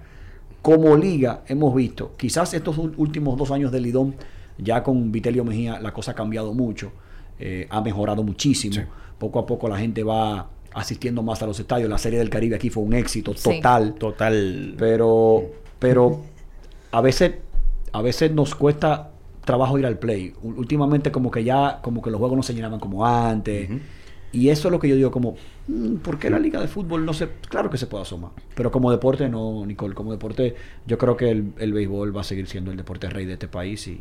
[0.63, 4.15] Como liga hemos visto, quizás estos últimos dos años de Lidón,
[4.59, 6.93] ya con Vitelio Mejía la cosa ha cambiado mucho,
[7.39, 8.77] eh, ha mejorado muchísimo,
[9.19, 12.57] poco a poco la gente va asistiendo más a los estadios, la Serie del Caribe
[12.57, 13.57] aquí fue un éxito Sí.
[13.57, 14.75] total, Total.
[14.79, 15.43] pero
[15.79, 16.21] pero
[16.93, 17.35] a veces
[17.93, 19.11] a veces nos cuesta
[19.45, 20.33] trabajo ir al play.
[20.43, 23.69] U- últimamente como que ya como que los juegos no se llenaban como antes
[24.33, 25.37] y eso es lo que yo digo como
[25.69, 28.71] mm, ¿por qué la liga de fútbol no se claro que se puede asomar pero
[28.71, 30.55] como deporte no Nicole como deporte
[30.87, 33.49] yo creo que el, el béisbol va a seguir siendo el deporte rey de este
[33.49, 34.01] país y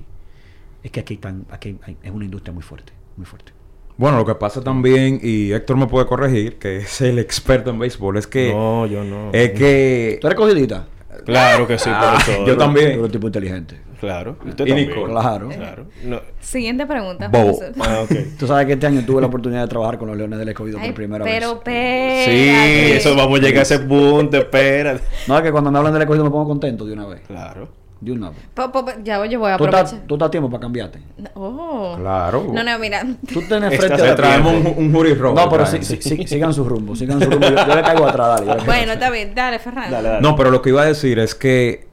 [0.84, 3.52] es que aquí, están, aquí hay- es una industria muy fuerte muy fuerte
[3.98, 7.78] Bueno, lo que pasa también, y Héctor me puede corregir, que es el experto en
[7.78, 8.52] béisbol, es que...
[8.52, 9.30] No, yo no.
[9.32, 10.18] Es que...
[10.20, 10.88] ¿tú eres cogidita?
[11.26, 12.48] Claro que sí, Ah, profesor.
[12.48, 12.88] yo también.
[12.92, 14.38] eres un tipo inteligente Claro.
[14.44, 14.74] Y usted Y.
[14.74, 15.12] Nicole.
[15.14, 15.50] Claro.
[15.50, 15.86] Claro.
[16.04, 16.20] No.
[16.40, 17.28] Siguiente pregunta.
[17.28, 17.60] Bobo.
[17.60, 17.74] profesor.
[17.88, 18.04] Ah.
[18.40, 20.80] Tú sabes que este año tuve la oportunidad de trabajar con los Leones del Escogido
[20.82, 22.26] Ay, por primera pero vez.
[22.26, 22.98] Sí, espérate.
[22.98, 25.04] eso vamos a llegar a ese punto, espérate.
[25.28, 27.22] No, es que cuando me hablan del Escogido me pongo contento de una vez.
[27.28, 27.68] Claro.
[28.02, 28.40] De una vez.
[28.56, 28.72] Po-
[29.04, 30.02] ya oye, voy a ¿Tú aprovechar.
[30.08, 31.00] tú estás a tiempo para cambiarte.
[31.36, 31.96] Oh.
[32.00, 32.48] Claro.
[32.52, 33.06] No, no, mira.
[33.32, 35.36] Tú tienes Estás frente a traemos un, un jury roll.
[35.36, 37.48] No, pero sí, sí, sí, sigan su rumbo, sigan su rumbo.
[37.48, 38.60] Yo, yo le caigo atrás, dale.
[38.60, 39.36] yo Bueno, está bien.
[39.36, 39.96] Dale, Fernando.
[39.96, 40.22] Dale, dale.
[40.22, 41.88] No, pero lo que iba a decir es que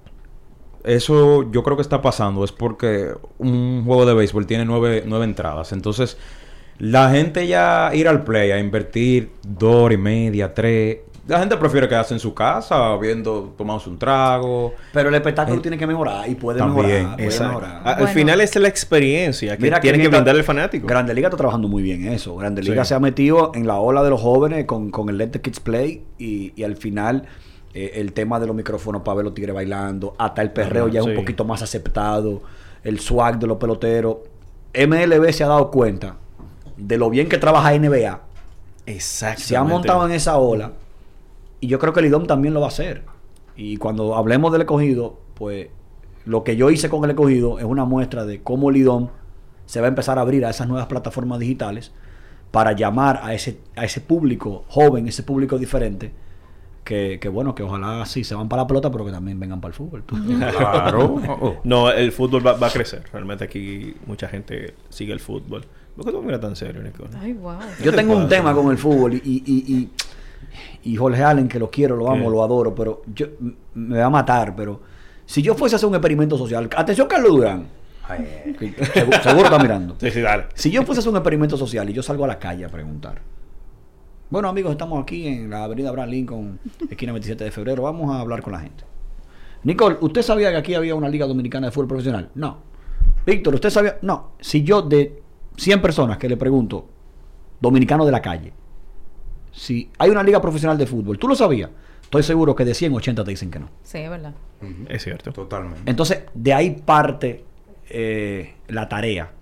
[0.85, 5.27] eso yo creo que está pasando es porque un juego de béisbol tiene nueve, nueve
[5.27, 5.73] entradas.
[5.73, 6.17] Entonces,
[6.79, 10.99] la gente ya ir al play a invertir dos horas y media, tres.
[11.29, 14.75] La gente prefiere quedarse en su casa viendo, tomándose un trago.
[14.95, 17.15] Pero el espectáculo Eh, tiene que mejorar y puede también, mejorar.
[17.17, 17.49] Puede Exacto.
[17.61, 17.83] mejorar.
[17.85, 20.87] A- Al final es la experiencia que Mira tiene que brindar el fanático.
[20.87, 22.35] Grande Liga está trabajando muy bien eso.
[22.37, 22.89] Grande Liga Sí.
[22.89, 25.61] se ha metido en la ola de los jóvenes con, con el Let the Kids
[25.61, 27.25] Play y, y al final
[27.75, 30.93] eh, el tema de los micrófonos para ver los tigres bailando, hasta el perreo Ajá,
[30.95, 32.41] ya es un poquito más aceptado,
[32.83, 34.17] el swag de los peloteros.
[34.73, 36.17] MLB se ha dado cuenta
[36.79, 38.21] de lo bien que trabaja NBA.
[38.87, 39.43] Exacto.
[39.43, 40.73] Se ha montado en esa ola
[41.61, 43.03] y yo creo que el IDOM también lo va a hacer.
[43.57, 45.69] Y cuando hablemos del escogido, pues
[46.25, 49.09] lo que yo hice con el escogido es una muestra de cómo el IDOM
[49.67, 51.93] se va a empezar a abrir a esas nuevas plataformas digitales
[52.51, 56.13] para llamar a ese, a ese público joven, ese público diferente,
[56.85, 59.61] que, que bueno, que ojalá sí se van para la pelota, pero que también vengan
[59.61, 60.03] para el fútbol.
[60.05, 60.17] tú.
[60.57, 61.17] Claro.
[61.29, 61.57] Oh, oh.
[61.65, 63.03] No, el fútbol va, va a crecer.
[63.13, 65.67] Realmente aquí mucha gente sigue el fútbol.
[65.97, 67.11] ¿Por qué tú miras tan serio, Nicole?
[67.21, 67.59] Ay, wow.
[67.83, 69.91] Yo tengo un tema con el fútbol y, y, y, y-
[70.83, 72.31] y Jorge Allen, que lo quiero, lo amo, ¿Qué?
[72.31, 73.27] lo adoro, pero yo
[73.75, 74.81] me va a matar, pero
[75.27, 77.69] si yo fuese a hacer un experimento social, atención Carlos Durán,
[78.09, 79.97] Ay, que seguro, seguro está mirando.
[80.01, 80.47] Sí, sí, dale.
[80.55, 82.69] Si yo fuese a hacer un experimento social y yo salgo a la calle a
[82.69, 83.21] preguntar,
[84.31, 88.21] bueno amigos, estamos aquí en la avenida Abraham Lincoln, esquina 27 de febrero, vamos a
[88.21, 88.85] hablar con la gente.
[89.65, 92.31] Nicole, ¿usted sabía que aquí había una liga dominicana de fútbol profesional?
[92.35, 92.59] No.
[93.27, 93.99] Víctor, ¿usted sabía?
[94.03, 94.33] No.
[94.41, 95.21] Si yo de
[95.57, 96.87] 100 personas que le pregunto,
[97.61, 98.53] dominicano de la calle.
[99.59, 101.71] Si hay una liga profesional de fútbol, ¿tú lo sabías?
[102.03, 103.69] Estoy seguro que de 100, 80 te dicen que no.
[103.83, 104.33] Sí, es verdad.
[104.89, 105.33] Es cierto.
[105.33, 105.91] Totalmente.
[105.91, 107.45] Entonces, de ahí parte
[107.91, 109.33] eh, la tarea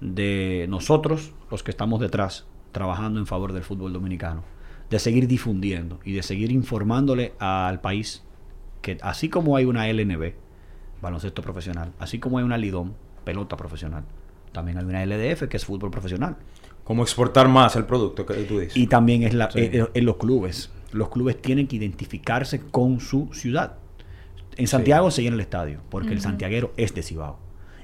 [0.00, 4.44] de nosotros, los que estamos detrás, trabajando en favor del fútbol dominicano,
[4.88, 8.24] de seguir difundiendo y de seguir informándole al país
[8.82, 10.34] que así como hay una LNB,
[11.02, 12.92] baloncesto profesional, así como hay una Lidom,
[13.24, 14.04] pelota profesional,
[14.52, 16.36] también hay una LDF que es fútbol profesional.
[16.90, 18.76] Cómo exportar más el producto que tú dices.
[18.76, 19.60] Y también es la, Sí.
[19.60, 20.72] eh, eh, en los clubes.
[20.90, 23.76] Los clubes tienen que identificarse con su ciudad.
[24.56, 27.38] En Santiago se llena el estadio, porque el santiaguero es de Cibao.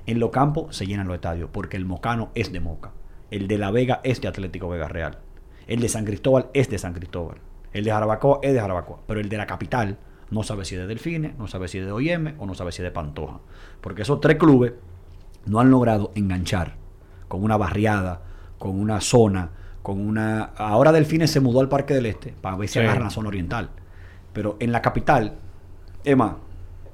[0.06, 2.94] En Locampo se llenan los estadios, porque el mocano es de Moca.
[3.30, 5.20] El de La Vega es de Atlético Vega Real.
[5.68, 7.36] El de San Cristóbal es de San Cristóbal.
[7.72, 9.02] El de Jarabacoa es de Jarabacoa.
[9.06, 9.98] Pero el de la capital
[10.32, 12.72] no sabe si es de Delfines, no sabe si es de OIM o no sabe
[12.72, 13.38] si es de Pantoja.
[13.80, 14.72] Porque esos tres clubes
[15.44, 16.74] no han logrado enganchar
[17.28, 18.22] con una barriada,
[18.58, 19.50] con una zona,
[19.82, 20.50] con una...
[20.56, 22.78] Ahora Delfines se mudó al Parque del Este para ver si Sí.
[22.80, 23.70] agarran la zona oriental.
[24.32, 25.34] Pero en la capital,
[26.04, 26.36] Emma,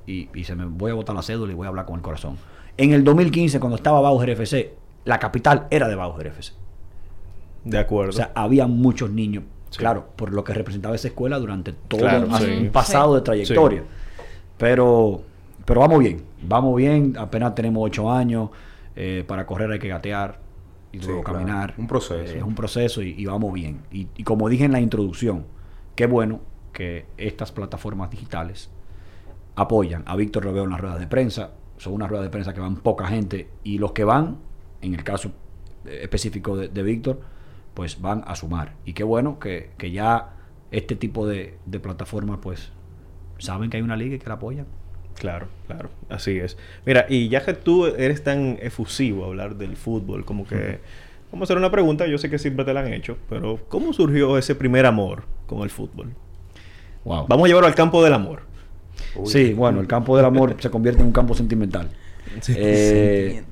[0.07, 2.03] y, y se me voy a botar la cédula y voy a hablar con el
[2.03, 2.37] corazón.
[2.77, 6.53] En el 2015, cuando estaba Bauer FC, la capital era de Bauer FC.
[7.65, 8.11] De acuerdo.
[8.11, 9.79] O sea, había muchos niños, Sí.
[9.79, 12.71] claro, por lo que representaba esa escuela durante todo Claro, un sí.
[12.73, 13.21] pasado Sí.
[13.21, 13.83] de trayectoria.
[14.59, 15.23] Pero,
[15.65, 18.51] pero vamos bien, vamos bien, apenas tenemos ocho años,
[18.97, 20.39] eh, para correr hay que gatear
[20.93, 21.39] y Sí, luego claro.
[21.41, 21.75] caminar.
[21.79, 22.35] Un proceso.
[22.35, 23.83] Eh, es un proceso y, y vamos bien.
[23.91, 25.47] Y, y como dije en la introducción,
[25.95, 26.41] qué bueno
[26.73, 28.71] que estas plataformas digitales
[29.57, 30.03] apoyan.
[30.07, 31.53] A Víctor lo veo en las ruedas de prensa.
[31.79, 34.39] Son unas ruedas de prensa que van poca gente y los que van,
[34.81, 35.33] en el caso
[35.85, 37.21] eh, específico de, de Víctor,
[37.75, 38.75] pues van a sumar.
[38.85, 40.37] Y qué bueno que, que ya
[40.71, 42.71] este tipo de, de plataformas pues
[43.39, 44.67] saben que hay una liga y que la apoyan.
[45.23, 46.57] Claro, claro, así es.
[46.85, 50.81] Mira, y ya que tú eres tan efusivo a hablar del fútbol, como que...
[51.31, 53.93] Vamos a hacer una pregunta, yo sé que siempre te la han hecho, pero ¿cómo
[53.93, 56.09] surgió ese primer amor con el fútbol?
[57.05, 57.27] Wow.
[57.29, 58.43] Vamos a llevarlo al campo del amor.
[59.15, 59.29] Uy.
[59.29, 61.89] Sí, bueno, el campo del amor se convierte en un campo sentimental.
[62.49, 63.45] Eh,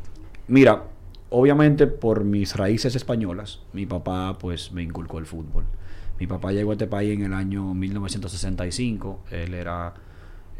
[0.48, 0.83] mira,
[1.28, 5.66] obviamente por mis raíces españolas, mi papá pues me inculcó el fútbol.
[6.18, 9.94] Mi papá llegó a este país en el año 1965, él era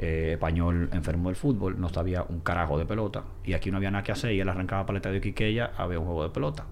[0.03, 3.91] eh, español enfermo del fútbol, no sabía un carajo de pelota y aquí no había
[3.91, 6.31] nada que hacer y él arrancaba para el estadio Quiqueya a ver un juego de
[6.31, 6.65] pelota.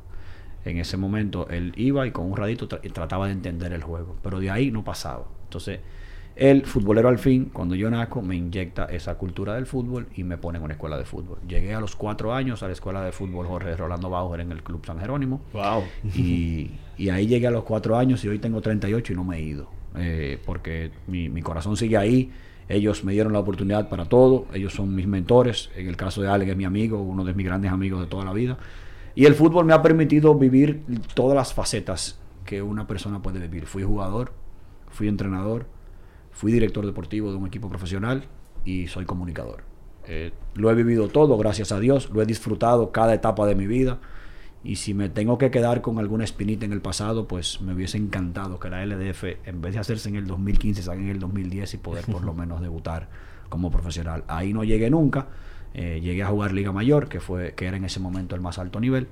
[0.64, 4.16] En ese momento él iba y con un radito tra- trataba de entender el juego,
[4.22, 5.26] pero de ahí no pasaba.
[5.44, 5.80] Entonces,
[6.36, 10.38] el futbolero al fin, cuando yo nazco, me inyecta esa cultura del fútbol y me
[10.38, 11.38] pone en una escuela de fútbol.
[11.48, 14.62] Llegué a los cuatro años a la escuela de fútbol Jorge Rolando Bauer en el
[14.62, 15.40] Club San Jerónimo.
[15.52, 15.82] Wow.
[16.16, 19.38] Y, y ahí llegué a los cuatro años y hoy tengo 38 y no me
[19.38, 19.68] he ido.
[19.96, 22.30] Eh, porque mi, mi corazón sigue ahí.
[22.68, 24.46] Ellos me dieron la oportunidad para todo.
[24.52, 25.70] Ellos son mis mentores.
[25.74, 28.24] En el caso de Alex es mi amigo, uno de mis grandes amigos de toda
[28.24, 28.58] la vida.
[29.14, 33.66] Y el fútbol me ha permitido vivir todas las facetas que una persona puede vivir.
[33.66, 34.32] Fui jugador,
[34.90, 35.66] fui entrenador,
[36.30, 38.24] fui director deportivo de un equipo profesional
[38.64, 39.64] y soy comunicador.
[40.06, 43.66] Eh, lo he vivido todo, gracias a Dios, lo he disfrutado cada etapa de mi
[43.66, 43.98] vida.
[44.64, 47.96] Y si me tengo que quedar con alguna espinita en el pasado, pues me hubiese
[47.96, 51.74] encantado que la LDF, en vez de hacerse en el 2015, salga en el 2010
[51.74, 53.08] y poder por lo menos debutar
[53.48, 54.24] como profesional.
[54.26, 55.28] Ahí no llegué nunca.
[55.74, 58.58] Eh, llegué a jugar Liga Mayor, que fue que era en ese momento el más
[58.58, 59.06] alto nivel.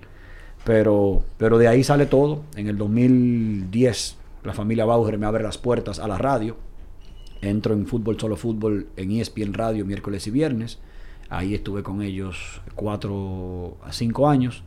[0.65, 2.43] Pero, pero de ahí sale todo.
[2.57, 6.57] En el 2010, la familia Bauer me abre las puertas a la radio.
[7.41, 10.79] Entro en Fútbol Solo Fútbol en ESPN Radio miércoles y viernes.
[11.29, 14.65] Ahí estuve con ellos cuatro a cinco años.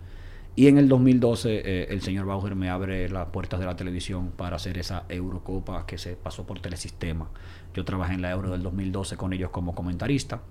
[0.59, 4.31] Y en el 2012 eh, el señor Bauer me abre las puertas de la televisión
[4.35, 7.29] para hacer esa Eurocopa que se pasó por Telesistema.
[7.73, 10.41] Yo trabajé en la Euro del 2012 con ellos como comentarista.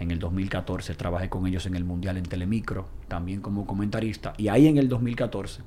[0.00, 4.32] En el 2014 trabajé con ellos en el Mundial en Telemicro, también como comentarista.
[4.36, 5.62] Y ahí en el 2014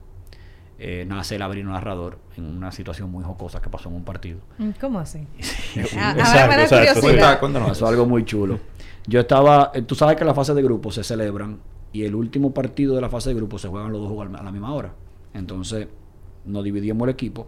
[0.77, 4.39] eh, nace el abrino narrador en una situación muy jocosa que pasó en un partido.
[4.57, 5.19] Mm, ¿Cómo así?
[5.97, 6.99] Ah, Exacto, ahora me da exacto.
[7.01, 7.69] Cuenta- cuéntanos.
[7.69, 8.59] Pasó algo muy chulo.
[9.07, 11.59] Yo estaba, eh, tú sabes que las fases de grupo se celebran
[11.91, 14.43] y el último partido de la fase de grupo se juegan los dos juegos a
[14.43, 14.93] la misma hora.
[15.33, 15.87] Entonces
[16.45, 17.47] nos dividimos el equipo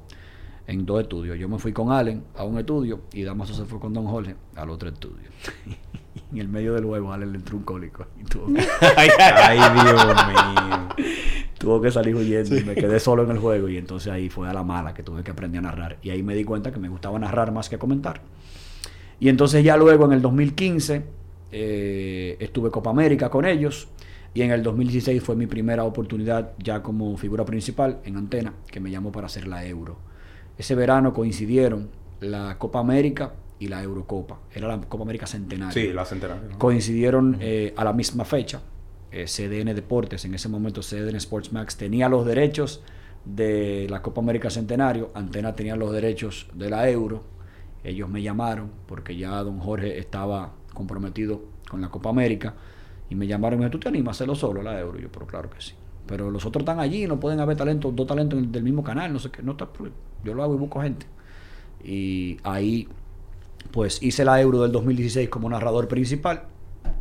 [0.67, 1.38] en dos estudios.
[1.38, 4.36] Yo me fui con Allen a un estudio y Damaso se fue con Don Jorge
[4.56, 5.30] al otro estudio.
[6.32, 8.62] en el medio del juego Allen le entró un cólico y tuvo que,
[8.97, 11.06] Ay, Dios mío.
[11.58, 14.49] tuvo que salir huyendo y me quedé solo en el juego y entonces ahí fue
[14.49, 16.80] a la mala que tuve que aprender a narrar y ahí me di cuenta que
[16.80, 18.21] me gustaba narrar más que comentar.
[19.19, 21.04] Y entonces ya luego en el 2015
[21.51, 23.88] eh, estuve Copa América con ellos
[24.34, 28.80] y en el 2016 fue mi primera oportunidad ya como figura principal en antena que
[28.80, 29.98] me llamó para hacer la Euro.
[30.58, 31.89] Ese verano coincidieron
[32.22, 34.39] la Copa América y la Eurocopa.
[34.54, 36.50] Era la Copa América Centenario Sí, la centenario.
[36.50, 36.58] ¿no?
[36.60, 38.62] coincidieron eh, a la misma fecha.
[39.12, 42.82] Eh, CDN Deportes, en ese momento CDN Sports Max, tenía los derechos
[43.26, 45.12] de la Copa América Centenario.
[45.13, 47.24] Antena tenía los derechos de la Euro.
[47.84, 52.56] Ellos me llamaron porque ya don Jorge estaba comprometido con la Copa América.
[53.12, 54.97] Y me llamaron y me dijeron, ¿tú te animas a hacerlo solo la Euro?
[54.97, 55.74] Y yo, pero claro que sí.
[56.08, 58.84] Pero los otros están allí, no pueden haber talentos, dos talentos en el- del mismo
[58.84, 59.43] canal, no sé qué.
[59.43, 59.69] No está,
[60.24, 61.06] yo lo hago y busco gente.
[61.84, 62.88] Y ahí,
[63.71, 66.43] pues hice la Euro del 2016 como narrador principal.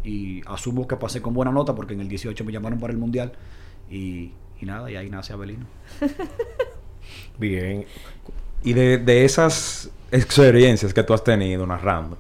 [0.05, 2.99] Y asumo que pasé con buena nota porque en el 18 me llamaron para el
[2.99, 3.33] Mundial.
[3.90, 5.64] Y, y nada, y ahí nace Abelino.
[7.38, 7.85] Bien.
[8.62, 12.18] Y de, de esas experiencias que tú has tenido narrando,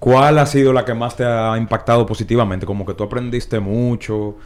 [0.00, 2.66] ¿cuál ha sido la que más te ha impactado positivamente?
[2.66, 4.36] Como que tú aprendiste mucho.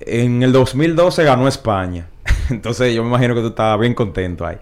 [0.00, 2.08] En el 2012 ganó España.
[2.50, 4.58] Entonces yo me imagino que tú estabas bien contento ahí.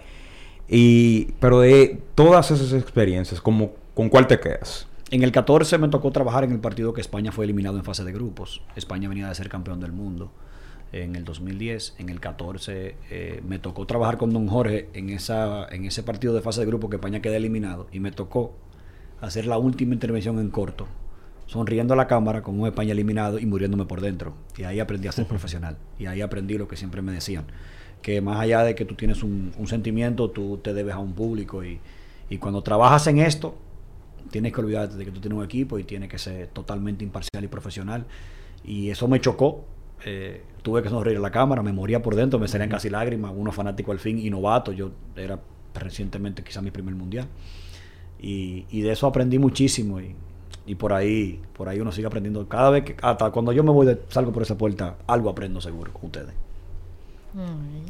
[0.69, 3.69] Y, pero de todas esas experiencias, ¿con
[4.09, 4.87] cuál te quedas?
[5.11, 8.05] En el 14 me tocó trabajar en el partido que España fue eliminado en fase
[8.05, 8.61] de grupos.
[8.77, 10.31] España venía de ser campeón del mundo
[10.93, 11.95] en el 2010.
[11.97, 16.33] En el 14 eh, me tocó trabajar con Don Jorge en, esa, en ese partido
[16.33, 17.87] de fase de grupo que España queda eliminado.
[17.91, 18.53] Y me tocó
[19.21, 20.87] hacer la última intervención en corto,
[21.45, 24.33] sonriendo a la cámara con un España eliminado y muriéndome por dentro.
[24.57, 25.77] Y ahí aprendí a ser profesional.
[25.99, 27.45] Y ahí aprendí lo que siempre me decían.
[28.01, 31.13] Que más allá de que tú tienes un, un sentimiento, tú te debes a un
[31.13, 31.63] público.
[31.63, 31.79] Y,
[32.29, 33.55] y cuando trabajas en esto,
[34.31, 37.43] tienes que olvidarte de que tú tienes un equipo y tienes que ser totalmente imparcial
[37.43, 38.05] y profesional.
[38.63, 39.65] Y eso me chocó.
[40.03, 43.33] Eh, tuve que sonreír a la cámara, me moría por dentro, me salían casi lágrimas,
[43.35, 44.71] uno fanático al fin y novato.
[44.71, 45.39] Yo era
[45.75, 47.27] recientemente quizá mi primer mundial.
[48.21, 50.15] Y, y de eso aprendí muchísimo y,
[50.67, 52.47] y por ahí por ahí uno sigue aprendiendo.
[52.47, 55.59] Cada vez que, hasta cuando yo me voy, de, salgo por esa puerta, algo aprendo
[55.61, 56.33] seguro con ustedes.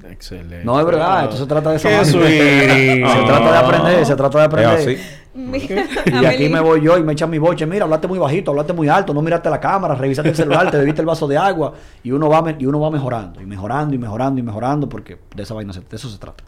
[0.09, 0.63] Excelente.
[0.63, 1.87] No, es verdad, esto se trata de eso.
[2.19, 3.03] Qué.
[3.07, 4.77] Se trata de aprender, se trata de aprender.
[4.77, 4.97] Así.
[5.33, 5.85] Mira,
[6.21, 7.65] Y aquí me voy yo y me echan mi boche.
[7.65, 10.77] Mira, hablaste muy bajito, hablaste muy alto, no miraste la cámara, revisaste el celular, te
[10.77, 11.73] bebiste el vaso de agua.
[12.03, 15.17] Y uno va me- y uno va mejorando, y mejorando, y mejorando, y mejorando, porque
[15.35, 16.43] de esa vaina de eso se trata.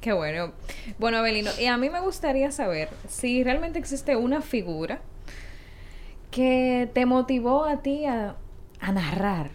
[0.00, 0.52] Qué bueno.
[0.98, 5.00] Bueno, Abelino, y a mí me gustaría saber si realmente existe una figura
[6.30, 8.36] que te motivó a ti a,
[8.80, 9.50] a narrar,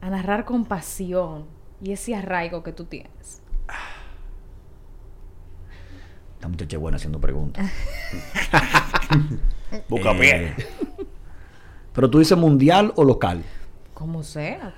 [0.00, 1.46] a narrar con pasión
[1.82, 3.42] y ese arraigo que tú tienes.
[6.34, 7.68] Esta muchacha es buena haciendo preguntas.
[9.88, 10.54] Busca Eh.
[11.92, 13.42] Pero tú dices mundial o local.
[13.92, 14.74] Como sea.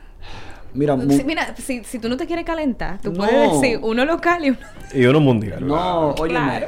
[0.77, 3.19] Mira, Si- mira, si, si tú no te quieres calentar, tú No.
[3.19, 4.59] puedes decir uno local y uno...
[4.95, 5.67] Y uno mundial.
[5.67, 6.67] no, oye, Claro.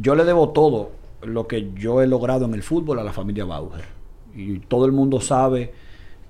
[0.00, 0.92] yo le debo todo
[1.22, 3.84] lo que yo he logrado en el fútbol a la familia Bauer.
[4.34, 5.72] Y todo el mundo sabe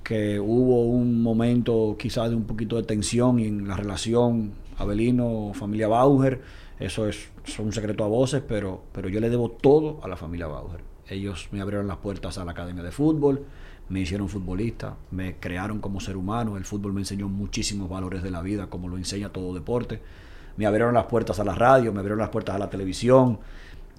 [0.03, 6.41] que hubo un momento quizás de un poquito de tensión en la relación Abelino-familia Bauer.
[6.81, 10.17] Eso es, es un secreto a voces, pero, pero yo le debo todo a la
[10.17, 10.81] familia Bauer.
[11.09, 13.45] Ellos me abrieron las puertas a la academia de fútbol,
[13.89, 16.57] me hicieron futbolista, me crearon como ser humano.
[16.57, 20.01] El fútbol me enseñó muchísimos valores de la vida, como lo enseña todo deporte.
[20.57, 23.39] Me abrieron las puertas a la radio, me abrieron las puertas a la televisión.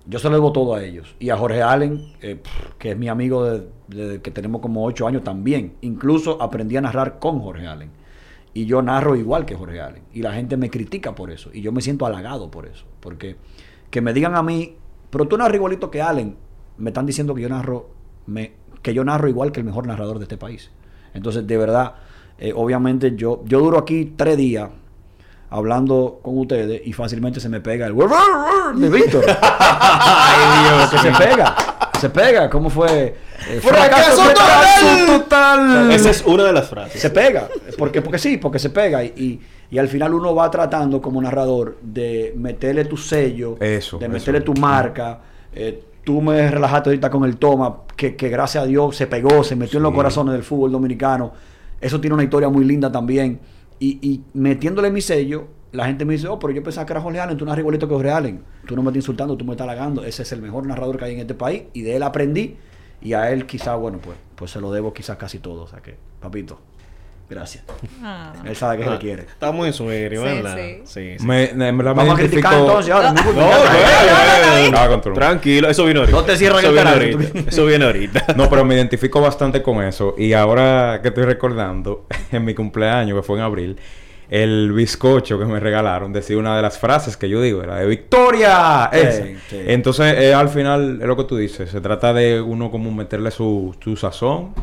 [0.05, 1.15] Yo se lo debo todo a ellos.
[1.19, 2.41] Y a Jorge Allen, eh,
[2.77, 3.43] que es mi amigo
[3.87, 5.73] de- que tenemos como ocho años también.
[5.81, 7.91] Incluso aprendí a narrar con Jorge Allen.
[8.53, 10.03] Y yo narro igual que Jorge Allen.
[10.13, 11.49] Y la gente me critica por eso.
[11.53, 12.85] Y yo me siento halagado por eso.
[12.99, 13.35] Porque
[13.91, 14.75] que me digan a mí,
[15.09, 16.35] pero tú narras igualito que Allen,
[16.77, 17.89] me están diciendo que yo narro,
[18.25, 20.69] me, que yo narro igual que el mejor narrador de este país.
[21.13, 21.95] Entonces, de verdad,
[22.37, 24.69] eh, obviamente yo, yo duro aquí tres días
[25.49, 27.93] hablando con ustedes y fácilmente se me pega el
[28.75, 29.25] de Víctor.
[29.41, 31.55] Ay, Dios, que se pega.
[31.99, 32.49] Se pega.
[32.49, 33.15] ¿Cómo fue?
[33.49, 34.23] Eh, ¡Fracaso
[35.05, 35.91] total!
[35.91, 37.01] Esa es una de las frases.
[37.01, 37.49] se pega.
[37.77, 39.03] Porque, porque sí, porque se pega.
[39.03, 44.05] Y, y, al final uno va tratando como narrador de meterle tu sello, Eso, de
[44.05, 44.13] eso.
[44.13, 45.19] meterle tu marca.
[45.53, 49.43] Eh, tú me relajaste ahorita con el toma, que, que gracias a Dios se pegó,
[49.43, 51.33] se metió en los corazones del fútbol dominicano.
[51.79, 53.39] Eso tiene una historia muy linda también.
[53.77, 57.01] Y, y metiéndole mi sello, la gente me dice, oh, pero yo pensaba que era
[57.01, 58.41] Jorge Allen, tú narras igualito que Jorge Allen.
[58.65, 60.03] Tú no me estás insultando, tú me estás halagando.
[60.03, 62.57] Ese es el mejor narrador que hay en este país y de él aprendí.
[63.03, 65.61] Y a él quizá, bueno, pues, pues se lo debo quizás casi todo.
[65.61, 66.59] O sea que, papito,
[67.29, 67.63] gracias.
[68.03, 68.33] Ah.
[68.45, 69.21] Él sabe que se Ah, le quiere.
[69.23, 70.57] Está muy serio, Sí, ¿verdad?
[70.57, 70.81] sí.
[70.85, 71.25] Sí, sí.
[71.25, 73.11] Me, en me Vamos a criticar entonces ahora.
[73.13, 75.13] no, No, no, no, no, no, no.
[75.13, 76.17] Tranquilo, eso viene ahorita.
[76.17, 78.33] No te cierran el canal, Eso viene ahorita.
[78.35, 80.15] No, pero me identifico bastante con eso.
[80.17, 83.77] Y ahora que estoy recordando, en mi cumpleaños, que fue en abril,
[84.29, 87.87] el bizcocho que me regalaron decía una de las frases que yo digo, era de
[87.87, 88.87] Victoria.
[88.93, 89.23] Sí, Esa.
[89.23, 89.35] sí.
[89.67, 91.69] Entonces, eh, al final, es lo que tú dices.
[91.71, 94.53] Se trata de uno como meterle su, su sazón.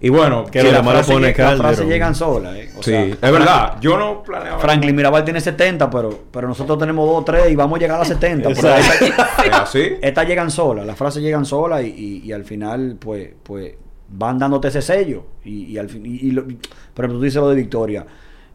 [0.00, 2.70] Y bueno, Que lo la frase pone llega- Las frases llegan solas, ¿eh?
[2.78, 3.78] O Sí, sea, es verdad.
[3.80, 4.58] Yo no planeaba.
[4.60, 7.98] Franklin Mirabal tiene 70, pero, pero nosotros tenemos 2 3 y vamos a llegar a
[8.00, 8.48] las 70.
[8.50, 9.04] Pero Exacto.
[9.04, 9.82] esta- Es así.
[10.00, 13.74] Estas llegan solas, las frases llegan solas y, y- y al final, pues, pues
[14.10, 15.24] van dándote ese sello.
[15.44, 18.06] Y, y al fin, y, y lo- por ejemplo, tú dices lo de Victoria.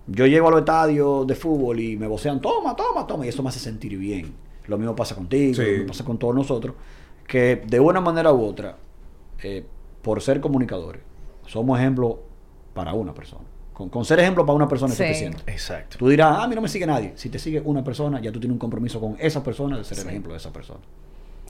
[0.08, 3.43] Yo llego a los estadios de fútbol y me vocean, toma, toma, toma, y eso
[3.43, 4.34] me hace sentir bien.
[4.67, 5.62] Lo mismo pasa contigo, Sí.
[5.62, 6.75] lo mismo pasa con todos nosotros,
[7.27, 8.77] que de una manera u otra,
[9.41, 9.65] eh,
[10.01, 11.01] por ser comunicadores,
[11.53, 12.19] somos ejemplo
[12.73, 13.43] para una persona.
[13.73, 15.03] Con, con ser ejemplo para una persona es Sí.
[15.05, 15.43] suficiente.
[15.51, 15.97] Exacto.
[15.97, 17.13] Tú dirás, ah, a mí no me sigue nadie.
[17.15, 19.99] Si te sigue una persona, ya tú tienes un compromiso con esa persona de ser
[19.99, 20.79] el ejemplo de esa persona.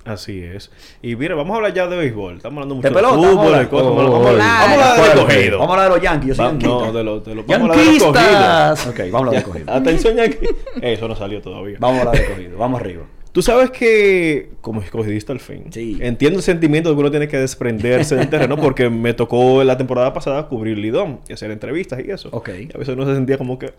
[0.05, 0.69] Así es.
[1.01, 2.35] Y mira, vamos a hablar ya de béisbol.
[2.35, 3.87] Estamos hablando mucho De de, pelota, fútbol, de cosas.
[3.87, 5.57] Oh, Vamos a hablar- oh, vamos a hablar.
[5.57, 6.27] Vamos a de los Yankees.
[6.27, 8.13] Yo soy Va- no, de los de vamos a hablar escogido.
[8.13, 8.87] ¡Yanquistas!
[8.87, 9.71] Ok, vamos a hablar de.
[9.71, 10.37] Atención aquí.
[10.81, 11.77] Eso no salió todavía.
[11.79, 12.57] Vamos a hablar de escogido.
[12.57, 13.03] Vamos arriba.
[13.33, 15.97] Tú sabes que, como escogidista al fin, Sí.
[16.01, 19.75] entiendo el sentimiento de que uno tiene que desprenderse del terreno porque me tocó la
[19.77, 22.29] temporada pasada cubrir Lidón y hacer entrevistas y eso.
[22.31, 22.49] Ok.
[22.49, 23.73] Y a veces uno se sentía como que...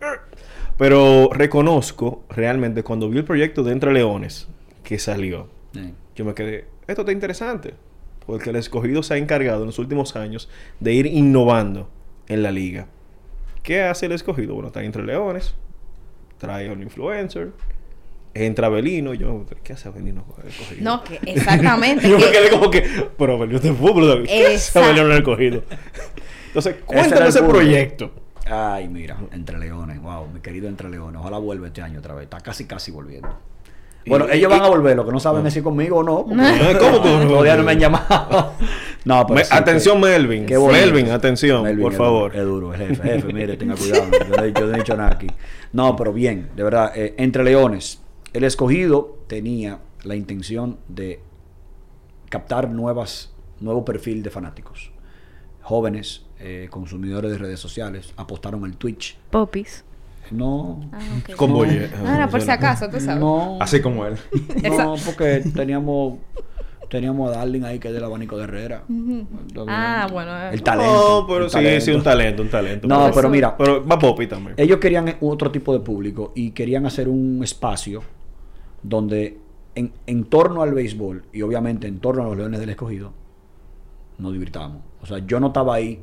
[0.76, 4.48] Pero reconozco realmente cuando vi el proyecto de Entre Leones
[4.82, 5.48] que salió,
[6.16, 7.74] yo me quedé, esto está interesante,
[8.26, 10.48] porque el escogido se ha encargado en los últimos años
[10.80, 11.88] de ir innovando
[12.26, 12.88] en la liga.
[13.62, 14.54] ¿Qué hace el escogido?
[14.54, 15.54] Bueno, está entre leones,
[16.38, 17.52] trae a un influencer,
[18.34, 20.24] entra Belino, y yo me ¿qué hace Belino?
[20.80, 22.08] No, que exactamente.
[22.08, 22.82] yo me que- quedé como que,
[23.16, 24.24] pero Belino es de fútbol.
[24.26, 24.80] ¿qué hace.
[24.80, 25.62] Belino en el escogido?
[26.48, 28.10] Entonces, cuéntame ese proyecto.
[28.46, 31.20] Ay, mira, Entre Leones, wow, mi querido Entre Leones.
[31.20, 32.24] Ojalá vuelva este año otra vez.
[32.24, 33.34] Está casi, casi volviendo.
[34.06, 36.24] Bueno, ellos van a volver, lo que no saben es si conmigo o no.
[36.24, 37.26] ¿Cómo tú no?
[37.28, 38.52] Todavía no me han llamado.
[39.06, 40.44] no, pero Me- sí, atención, que- Melvin.
[40.44, 40.58] qué.
[40.58, 42.36] Melvin, atención, Melvin por es favor.
[42.36, 44.04] Es duro, es jefe, jefe, mire, tenga cuidado.
[44.12, 45.26] Yo no, he- yo no he dicho nada aquí.
[45.72, 48.02] No, pero bien, de verdad, eh, Entre Leones,
[48.34, 51.20] el escogido tenía la intención de
[52.28, 54.90] captar nuevas, nuevo perfil de fanáticos.
[55.62, 59.16] Jóvenes, eh, consumidores de redes sociales, apostaron al Twitch.
[59.30, 59.84] Popis.
[60.30, 61.36] No, Ah, ok.
[61.36, 63.20] Con bolle- Ah, no, por si acaso, tú sabes.
[63.20, 64.16] no, Así como él.
[64.62, 66.18] no, porque teníamos
[66.90, 68.84] teníamos a Darling ahí que es del abanico de Herrera.
[69.66, 70.50] Ah, bueno, eh.
[70.52, 71.20] El talento.
[71.22, 71.84] No, pero sí, talento.
[71.84, 72.86] sí, un talento, un talento.
[72.86, 74.54] No, Eso- pero mira, Pero va Poppy también.
[74.58, 78.02] ellos querían otro tipo de público y querían hacer un espacio
[78.84, 79.38] donde
[79.74, 83.12] en, en torno al béisbol y obviamente en torno a los Leones del Escogido
[84.18, 84.82] nos divirtamos.
[85.02, 86.00] O sea, yo no estaba ahí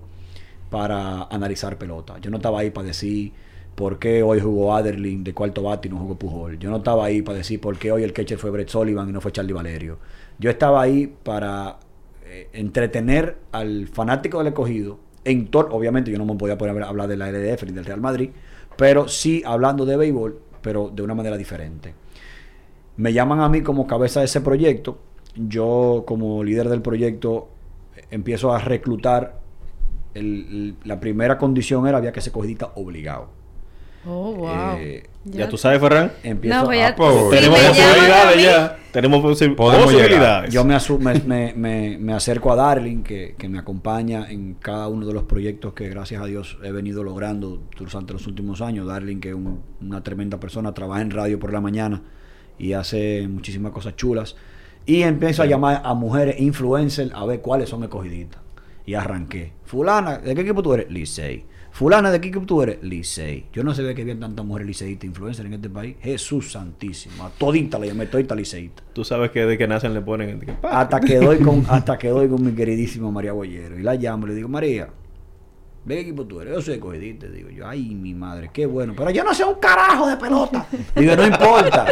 [0.69, 2.17] para analizar pelota.
[2.19, 3.31] Yo no estaba ahí para decir
[3.75, 6.59] por qué hoy jugó Aderlin de cuarto bate y no jugó Pujol.
[6.59, 9.11] Yo no estaba ahí para decir por qué hoy el catcher fue Brett Sullivan y
[9.11, 9.99] no fue Charlie Valerio.
[10.39, 11.77] Yo estaba ahí para
[12.25, 14.99] eh, entretener al fanático del escogido.
[15.23, 17.85] En tor obviamente yo no me podía poner a hablar de la LDF ni del
[17.85, 18.31] Real Madrid,
[18.77, 21.93] pero sí hablando de béisbol, pero de una manera diferente.
[22.97, 24.99] Me llaman a mí como cabeza de ese proyecto.
[25.35, 27.49] Yo como líder del proyecto
[28.09, 29.39] empiezo a reclutar.
[30.13, 33.29] El- el- la primera condición era había que ser cogidita obligado.
[34.05, 34.49] Oh, wow.
[34.79, 36.11] Eh, Ya tú sabes, Ferran.
[36.23, 36.95] Empiezo No, pues a-
[37.29, 38.77] Tenemos posibilidades ya.
[38.91, 40.51] Tenemos posi- posibilidades.
[40.53, 40.75] Yo me,
[41.25, 45.23] me- me- me acerco a Darling, que, que me acompaña en cada uno de los
[45.23, 48.87] proyectos que gracias a Dios he venido logrando durante los últimos años.
[48.87, 52.01] Darling, que es un- una tremenda persona, trabaja en radio por la mañana
[52.61, 54.35] y hace muchísimas cosas chulas.
[54.85, 58.39] Y empiezo a llamar a mujeres influencers a ver cuáles son escogiditas.
[58.85, 59.53] Y arranqué.
[59.65, 60.91] Fulana, ¿de qué equipo tú eres?
[60.91, 61.45] Licey.
[61.71, 62.83] Fulana, ¿de qué equipo tú eres?
[62.83, 63.45] Licey.
[63.53, 65.95] Yo no sabía que había tantas mujeres liceístas influencers en este país.
[66.01, 67.23] Jesús santísimo.
[67.23, 68.83] A todita la llamé, todita liceísta.
[68.93, 70.57] Tú sabes que de que nacen le ponen...
[70.63, 73.79] Hasta que doy con, hasta que doy con mi queridísima María Boyero.
[73.79, 74.89] Y la llamo y le digo, María,
[75.85, 76.53] ¿de qué equipo tú eres?
[76.55, 77.27] Yo soy escogidista.
[77.27, 78.93] Digo yo, ay, mi madre, qué bueno.
[78.95, 80.65] Pero yo no sé un carajo de pelota.
[80.95, 81.85] Digo, no importa.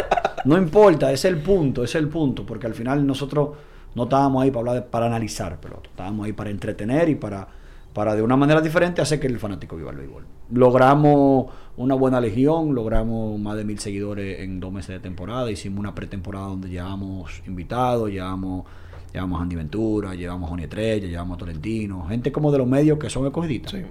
[0.44, 2.46] No importa, ese es el punto, ese es el punto.
[2.46, 3.50] Porque al final nosotros
[3.94, 5.88] no estábamos ahí para hablar de- para analizar pelota.
[5.90, 7.46] Estábamos ahí para entretener y para,
[7.92, 10.24] para de una manera diferente hacer que el fanático viva el béisbol.
[10.52, 15.50] Logramos una buena legión, logramos más de mil seguidores en dos meses de temporada.
[15.50, 18.64] Hicimos una pretemporada donde llevamos invitados, llevamos,
[19.12, 22.66] llevamos a Andy Ventura, llevamos a Joni Estrella, llevamos a Tolentino, gente como de los
[22.66, 23.72] medios que son escogiditas.
[23.72, 23.82] Sí.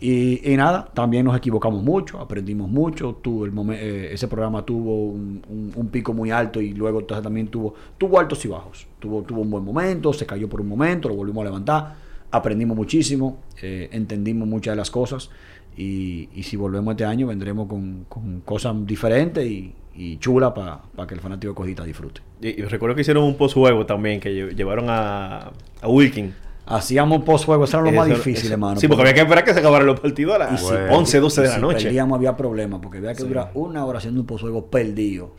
[0.00, 3.14] Y, y nada, también nos equivocamos mucho, aprendimos mucho.
[3.22, 7.00] Tuvo el momen- eh, ese programa tuvo un, un- un pico muy alto y luego
[7.00, 8.86] entonces también tuvo, tuvo altos y bajos.
[8.98, 11.94] Tuvo, tuvo un buen momento, se cayó por un momento, lo volvimos a levantar.
[12.30, 15.30] Aprendimos muchísimo, eh, entendimos muchas de las cosas.
[15.76, 20.80] Y, y si volvemos este año, vendremos con, con cosas diferentes y, y chulas para
[21.06, 22.20] que el fanático de Cojita disfrute.
[22.40, 25.50] Y, y recuerdo que hicieron un post-juego también, que lle- llevaron a,
[25.80, 26.32] a Wilkin.
[26.66, 28.80] Hacíamos post-juego, eso era lo más difícil, hermano.
[28.80, 30.94] Sí, porque había que esperar que se acabaran los partidos a las si- Bueno.
[30.96, 31.84] 11, 12 de la si noche.
[31.84, 35.32] perdíamos había problemas, porque había que durar una hora haciendo un postjuego perdido.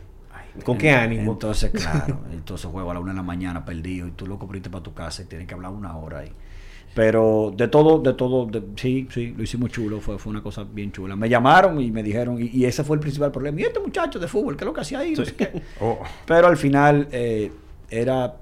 [0.64, 1.32] ¿Con qué ánimo?
[1.32, 4.56] Entonces, claro, entonces juego a la una de la mañana perdido y tú loco por
[4.56, 6.32] irte para tu casa y tienes que hablar una hora ahí.
[6.96, 10.64] Pero de todo, de todo, de- sí, sí, lo hicimos chulo, fue, fue una cosa
[10.64, 11.14] bien chula.
[11.14, 13.60] Me llamaron y me dijeron, y, y ese fue el principal problema.
[13.60, 15.12] Y este muchacho de fútbol, ¿qué es lo que hacía ahí?
[15.12, 15.62] No sé qué.
[15.82, 15.98] Oh.
[16.24, 17.52] Pero al final eh,
[17.90, 18.36] era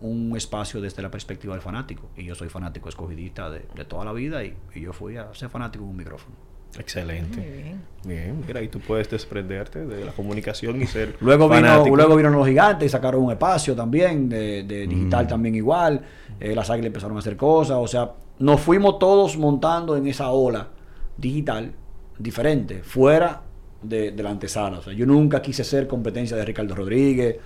[0.00, 2.08] un, espacio desde la perspectiva del fanático.
[2.16, 5.32] Y yo soy fanático escogidista de, de toda la vida y, y yo fui a
[5.32, 6.34] ser fanático en un micrófono.
[6.78, 7.38] Excelente.
[7.38, 7.80] Muy bien.
[8.04, 12.28] Bien, mira, y tú puedes desprenderte de la comunicación y ser Luego vino, luego vino
[12.28, 15.28] los gigantes y sacaron un espacio también, de, de digital Mm.
[15.28, 16.02] también igual.
[16.38, 17.78] Eh, las águilas empezaron a hacer cosas.
[17.80, 20.68] O sea, nos fuimos todos montando en esa ola
[21.16, 21.72] digital
[22.18, 23.42] diferente, fuera
[23.82, 24.78] de, de la antesala.
[24.80, 27.36] O sea, yo nunca quise ser competencia de Ricardo Rodríguez,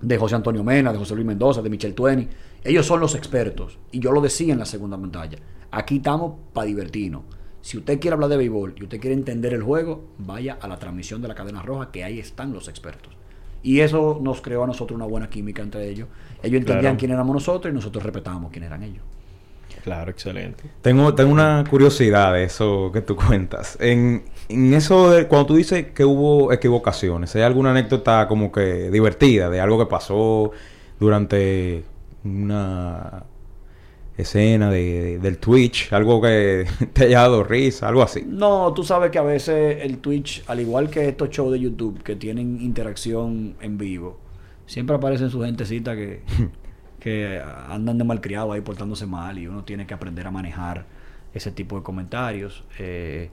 [0.00, 2.26] de José Antonio Mena, de José Luis Mendoza, de Michel Tueni.
[2.62, 3.78] Ellos son los expertos.
[3.92, 5.36] Y yo lo decía en la segunda pantalla.
[5.70, 7.22] Aquí estamos para divertirnos.
[7.64, 10.78] Si usted quiere hablar de béisbol y usted quiere entender el juego, vaya a la
[10.78, 13.14] transmisión de la cadena roja, que ahí están los expertos.
[13.62, 16.08] Y eso nos creó a nosotros una buena química entre ellos.
[16.42, 16.96] Ellos entendían Claro.
[16.98, 19.02] quién éramos nosotros y nosotros respetábamos quién eran ellos.
[19.82, 20.64] Claro, excelente.
[20.82, 23.78] Tengo, tengo una curiosidad de eso que tú cuentas.
[23.80, 28.90] En, en eso de cuando tú dices que hubo equivocaciones, ¿hay alguna anécdota como que
[28.90, 30.50] divertida de algo que pasó
[31.00, 31.82] durante
[32.24, 33.24] una
[34.16, 35.92] escena de, del Twitch?
[35.92, 38.24] Algo que te haya dado risa, algo así.
[38.26, 42.02] No, tú sabes que a veces el Twitch, al igual que estos shows de YouTube
[42.02, 44.18] que tienen interacción en vivo,
[44.66, 46.22] siempre aparecen su gentecita que,
[47.00, 50.86] que andan de malcriado ahí portándose mal y uno tiene que aprender a manejar
[51.32, 52.64] ese tipo de comentarios.
[52.78, 53.30] Eh,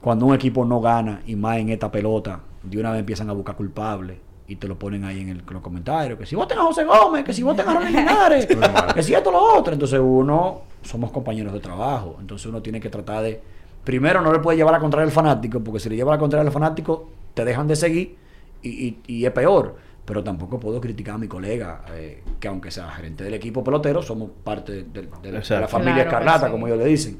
[0.00, 3.32] cuando un equipo no gana y más en esta pelota, de una vez empiezan a
[3.32, 4.16] buscar culpables
[4.50, 6.84] y te lo ponen ahí en, el- en los comentarios, que si voten a José
[6.84, 8.46] Gómez, que si voten a Ronald Linares,
[8.94, 9.72] que si esto lo otro.
[9.72, 13.40] Entonces uno, somos compañeros de trabajo, entonces uno tiene que tratar de,
[13.84, 16.44] primero no le puede llevar a contraria al fanático, porque si le lleva a contraria
[16.46, 18.16] al fanático, te dejan de seguir
[18.62, 19.76] y, y- y es peor.
[20.04, 24.02] Pero tampoco puedo criticar a mi colega, eh, que aunque sea gerente del equipo pelotero,
[24.02, 26.50] somos parte de, de- de la- de la familia Claro escarlata, sí.
[26.52, 27.18] como ellos le dicen.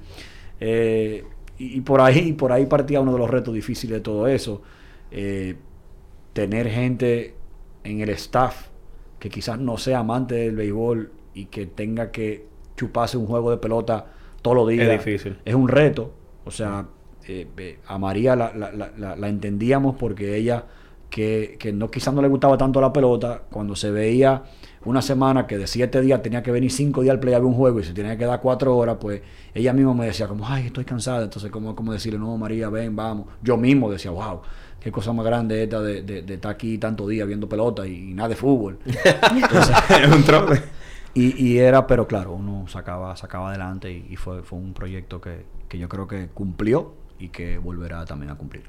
[0.58, 1.24] Eh,
[1.58, 4.62] y, y por ahí, por ahí partía uno de los retos difíciles de todo eso.
[5.12, 5.54] Eh,
[6.32, 7.34] tener gente
[7.84, 8.68] en el staff
[9.18, 13.58] que quizás no sea amante del béisbol y que tenga que chuparse un juego de
[13.58, 14.06] pelota
[14.42, 14.86] todos los días.
[14.88, 15.38] Es difícil.
[15.44, 16.12] Es un reto.
[16.44, 16.86] O sea,
[17.28, 20.64] eh, eh, a María la, la- la- la- la entendíamos porque ella,
[21.10, 24.44] que, que no quizás no le gustaba tanto la pelota, cuando se veía
[24.84, 27.44] una semana que de siete días tenía que venir cinco días al play a ver
[27.46, 29.20] un juego y se tenía que dar cuatro horas, pues
[29.52, 31.24] ella misma me decía como, ay, estoy cansada.
[31.24, 33.26] Entonces, como, como decirle, no, María, ven, vamos.
[33.42, 34.40] Yo mismo decía, wow,
[34.80, 38.10] qué cosa más grande esta de, de- de estar aquí tanto día viendo pelota y,
[38.10, 38.78] y nada de fútbol.
[38.84, 39.76] Entonces,
[40.14, 40.62] Un trote.
[41.14, 45.20] y, y era, pero claro, uno sacaba, sacaba adelante y, y fue, fue un proyecto
[45.20, 48.64] que, que yo creo que cumplió y que volverá también a cumplir.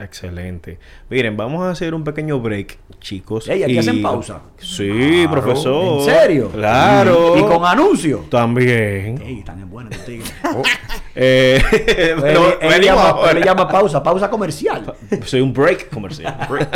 [0.00, 0.78] Excelente.
[1.08, 3.48] Miren, vamos a hacer un pequeño break, chicos.
[3.48, 4.40] Ey, ¿aquí hacen pausa?
[4.58, 4.88] Sí,
[5.26, 5.30] Claro.
[5.30, 5.98] profesor.
[6.00, 6.48] ¿En serio?
[6.50, 7.36] Claro.
[7.38, 8.24] Y con anuncio.
[8.30, 9.20] También.
[9.22, 10.32] Ey, están en buena los tigres.
[11.12, 11.60] Eh,
[12.20, 14.94] pero él llama, él le llama pausa, pausa comercial.
[15.24, 16.36] Soy un break comercial.
[16.48, 16.68] break.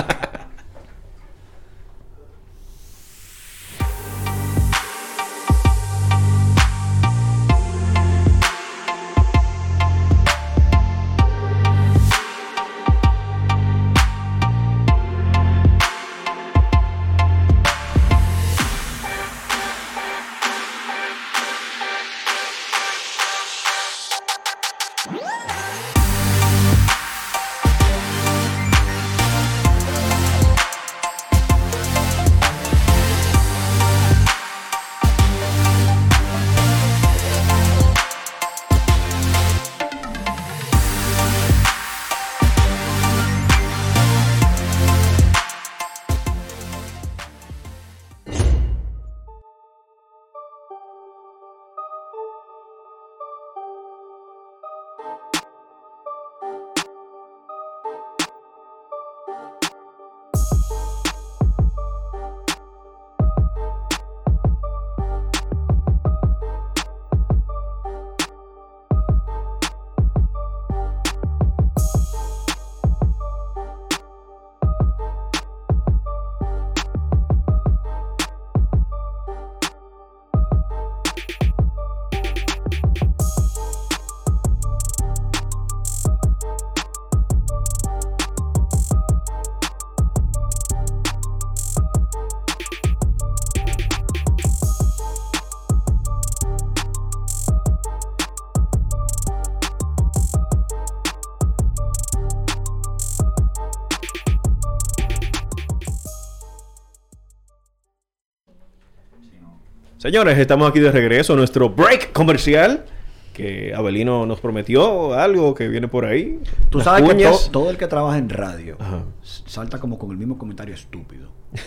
[110.04, 112.84] Señores, estamos aquí de regreso a nuestro break comercial.
[113.32, 116.40] Que Abelino nos prometió algo que viene por ahí.
[116.68, 117.46] Tú Las sabes que cuñas.
[117.46, 119.02] to- todo el que trabaja en radio Ajá.
[119.22, 121.30] salta como con el mismo comentario estúpido.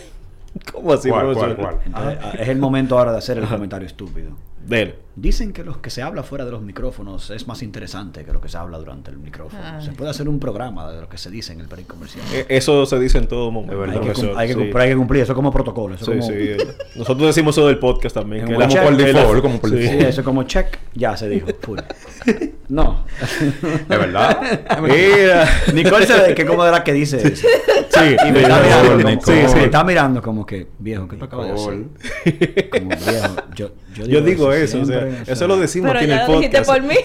[0.72, 1.56] ¿Cómo así, ¿Cuál, profesor?
[1.56, 1.86] cuál, cuál?
[1.86, 4.32] Entonces, a- es el momento ahora de hacer el comentario estúpido.
[4.66, 4.96] Dele.
[5.16, 8.42] Dicen que lo que se habla fuera de los micrófonos es más interesante que lo
[8.42, 9.64] que se habla durante el micrófono.
[9.64, 9.86] Ay.
[9.86, 12.26] Se puede hacer un programa de lo que se dice en el break comercial.
[12.34, 13.80] Eh, Eso se dice en todo momento.
[13.80, 13.96] Verdad.
[13.96, 14.60] hay, que, hay que sí.
[14.60, 15.96] cumplir, hay que cumplir, eso es como protocolo.
[15.96, 16.34] Eso Sí, como, sí.
[16.36, 16.58] eh.
[16.98, 18.46] Nosotros decimos eso del podcast también.
[18.46, 20.02] Que la- por default, como por default.
[20.02, 21.48] Sí, eso es como check, ya se dijo.
[21.62, 21.80] Full.
[22.70, 23.06] No.
[23.22, 24.40] Es verdad.
[24.82, 25.48] Mira.
[25.74, 27.48] Nicole se ve que como de la que dice eso.
[27.90, 29.60] Sí, Y me está mirando, como, sí, me sí.
[29.60, 32.70] está mirando como que, viejo, ¿qué tú acabas de hacer?
[32.70, 36.18] Como viejo, yo, yo Yo digo eso, o sea, eso lo decimos Pero aquí en
[36.18, 36.80] ya el lo dijiste podcast.
[36.80, 36.98] por mí.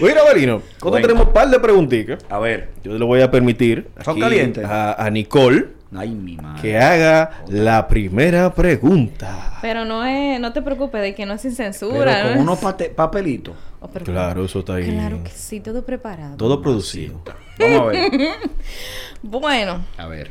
[0.00, 2.24] Mira, Avelino, nosotros tenemos un par de preguntitas.
[2.30, 2.68] A ver.
[2.82, 4.64] Yo le voy a permitir ¿Son aquí calientes?
[4.64, 6.62] A, a Nicole Ay, mi madre.
[6.62, 9.58] que haga la primera pregunta.
[9.60, 12.22] Pero no es, no te preocupes de que no es sin Pero censura.
[12.22, 12.40] con ¿no?
[12.42, 13.56] unos pate- papelitos.
[13.80, 14.90] Oh, pero- Claro, eso está ahí.
[14.90, 16.36] Claro que sí, todo preparado.
[16.36, 17.20] Todo producido.
[17.58, 18.10] Vamos a ver.
[19.22, 20.30] Bueno, A ver.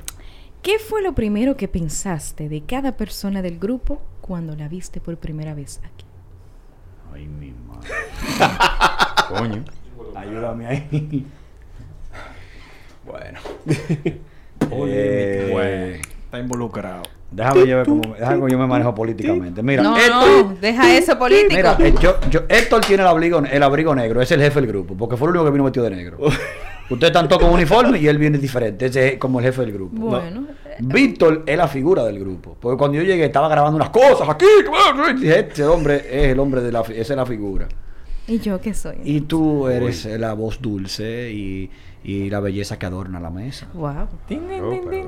[0.64, 5.18] ¿qué fue lo primero que pensaste de cada persona del grupo cuando la viste por
[5.18, 6.06] primera vez aquí?
[7.14, 7.90] Ay, mi madre.
[9.28, 9.64] Coño.
[10.16, 11.26] Ayúdame ahí.
[13.06, 13.40] Bueno.
[14.72, 15.96] Eh, Bueno.
[16.26, 17.04] Está involucrado.
[17.32, 19.62] Déjame yo ver cómo, déjame cómo yo me manejo políticamente.
[19.64, 21.54] Mira, no, Héctor- no, deja eso político.
[21.56, 24.68] Mira, eh, yo, yo, Héctor tiene el abrigo, el abrigo negro, es el jefe del
[24.70, 26.18] grupo, porque fue el único que vino metido de negro.
[26.90, 29.74] Ustedes están todos con uniforme y él viene diferente, ese es como el jefe del
[29.74, 29.96] grupo.
[29.96, 30.48] bueno,
[30.80, 34.46] Víctor es la figura del grupo, porque cuando yo llegué estaba grabando unas cosas aquí,
[35.20, 37.68] dije, este hombre es el hombre de la, esa es la figura.
[38.30, 38.98] ¿Y yo qué soy?
[39.04, 41.70] Y tú eres la voz dulce y,
[42.04, 43.68] y la belleza que adorna la mesa.
[43.74, 44.08] Wow.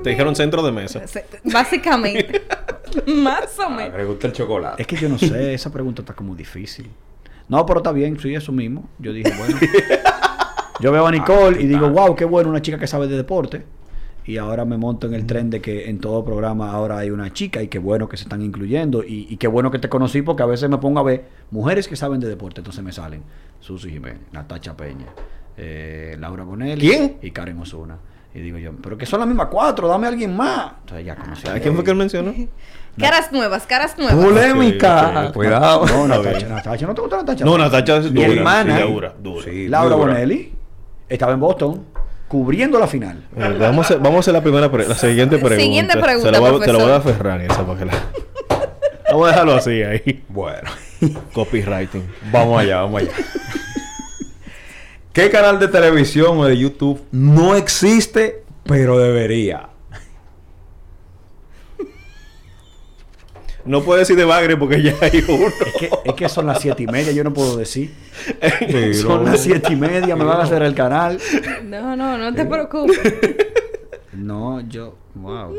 [0.04, 1.02] Te dijeron centro de mesa.
[1.44, 2.42] Básicamente.
[3.08, 3.98] Más o Ah, menos.
[3.98, 4.82] Le gusta el chocolate.
[4.82, 6.90] Es que yo no sé, esa pregunta está como difícil.
[7.48, 8.90] No, pero está bien, soy eso mismo.
[9.00, 9.58] Yo dije, bueno.
[10.80, 13.64] Yo veo a Nicole y digo, wow, qué bueno, una chica que sabe de deporte.
[14.26, 17.34] Y ahora me monto en el tren de que en todo programa ahora hay una
[17.34, 19.04] chica y qué bueno que se están incluyendo.
[19.04, 21.88] Y, y qué bueno que te conocí porque a veces me pongo a ver mujeres
[21.88, 23.24] que saben de deporte, entonces me salen
[23.60, 25.08] Susi Jiménez, Natacha Peña,
[25.58, 27.18] eh, Laura Bonelli ¿Quién?
[27.22, 27.98] y Karen Osuna.
[28.34, 30.74] Y digo yo, pero que son las mismas cuatro, dame a alguien más.
[30.82, 31.48] Entonces ya conocí.
[31.48, 32.34] ¿A quién fue que él mencionó?
[32.98, 34.16] Caras nuevas, caras nuevas.
[34.24, 35.32] Polémica.
[35.34, 35.86] Cuidado.
[35.88, 36.48] No, Natacha.
[36.48, 37.44] Natacha, ¿no te gusta Natacha?
[37.46, 38.38] No, Natacha es Mi dura.
[38.38, 39.44] hermana, sí, dura, dura.
[39.46, 39.96] Sí, Laura.
[39.96, 40.54] Bonelli,
[41.10, 41.86] estaba en Boston
[42.32, 43.18] cubriendo la final.
[43.36, 45.62] Eh, vamos, a hacer, vamos a hacer la primera pre- la siguiente pregunta.
[45.62, 46.32] Siguiente pregunta, Se a-
[46.66, 47.94] te la voy a aferrar esa para que la...
[49.12, 50.24] Vamos a dejarlo así ahí.
[50.30, 50.70] Bueno.
[51.34, 52.08] Copywriting.
[52.32, 53.12] Vamos allá, vamos allá.
[55.12, 59.68] ¿Qué canal de televisión o de YouTube no existe, pero debería?
[63.66, 65.48] No puedo decir de Bagre porque ya hay uno.
[65.48, 67.94] Es que, es que son las siete y media, yo no puedo decir.
[68.68, 71.20] Sí, Son las siete y media, me van a hacer el canal.
[71.66, 73.00] No, no, no te preocupes.
[74.14, 74.96] No, yo.
[75.16, 75.56] Wow.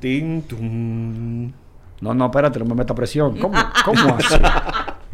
[0.00, 1.52] Tin, tum.
[2.00, 3.38] No, no, espérate, no me meta presión.
[3.38, 4.34] ¿Cómo, cómo así?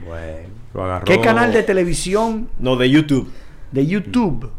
[0.07, 1.05] Bueno, lo agarró.
[1.05, 3.31] ¿Qué canal de televisión No, de YouTube.
[3.71, 4.51] de YouTube?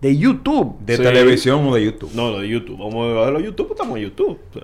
[0.00, 0.76] De YouTube.
[0.80, 1.02] ¿De Sí.
[1.02, 2.10] televisión o de YouTube?
[2.14, 2.78] No, de YouTube.
[2.78, 4.38] Vamos a verlo YouTube, estamos en YouTube.
[4.50, 4.62] O sea,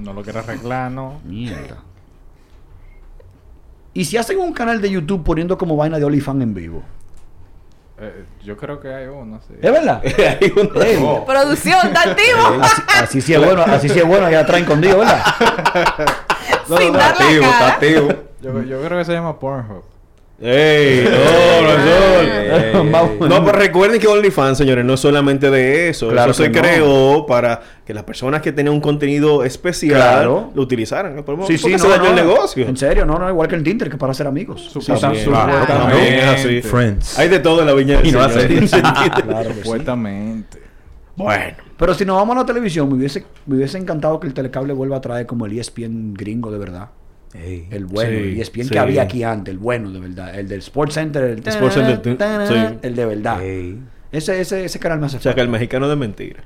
[0.00, 1.20] No lo quiero arreglar, no.
[1.24, 1.82] Mierda.
[3.92, 6.82] ¿Y si hacen un canal de YouTube poniendo como vaina de OnlyFans en vivo?
[7.98, 9.54] Eh, yo creo que hay uno, sí.
[9.60, 10.00] ¿Es verdad?
[10.40, 10.80] hay uno.
[10.80, 11.26] Ey, Oh.
[11.26, 12.62] Producción, está activo.
[12.62, 15.22] así, así sí es bueno, así sí es bueno, allá atrás escondido, ¿verdad?
[16.66, 18.08] Sin dar Está la activo, está activo.
[18.40, 19.82] Yo, yo creo que se llama Pornhub.
[20.42, 21.06] ¡Ey!
[22.82, 23.28] No.
[23.28, 26.08] No, pero recuerden que OnlyFans, señores, no es solamente de eso.
[26.08, 26.60] Claro eso se no.
[26.60, 30.50] creó para que las personas que tenían un contenido especial Claro.
[30.54, 31.22] lo utilizaran.
[31.46, 32.66] Sí, sí, no, se dañó no, el negocio.
[32.66, 34.70] En serio, no, no, igual que el Tinder, que para ser amigos.
[34.72, 36.62] Sí, Claro, También también es así.
[36.62, 37.18] Friends.
[37.18, 38.48] Hay de todo en la viña Y no hace.
[38.70, 39.50] Claro.
[39.54, 40.58] Supuestamente.
[41.16, 41.56] Bueno.
[41.76, 44.72] Pero si nos vamos a la televisión, me hubiese, me hubiese encantado que el telecable
[44.72, 46.88] vuelva a traer como el ESPN gringo de verdad.
[47.34, 47.68] Ey.
[47.70, 48.70] El bueno, Sí, el ESPN sí.
[48.70, 50.36] que había aquí antes, el bueno de verdad.
[50.38, 52.78] El del Sports Center, el Sports Center, sí.
[52.82, 53.42] el de verdad.
[53.42, 53.78] Ey.
[54.12, 56.42] Ese, ese, ese canal me hace O sea, que el mexicano de mentira.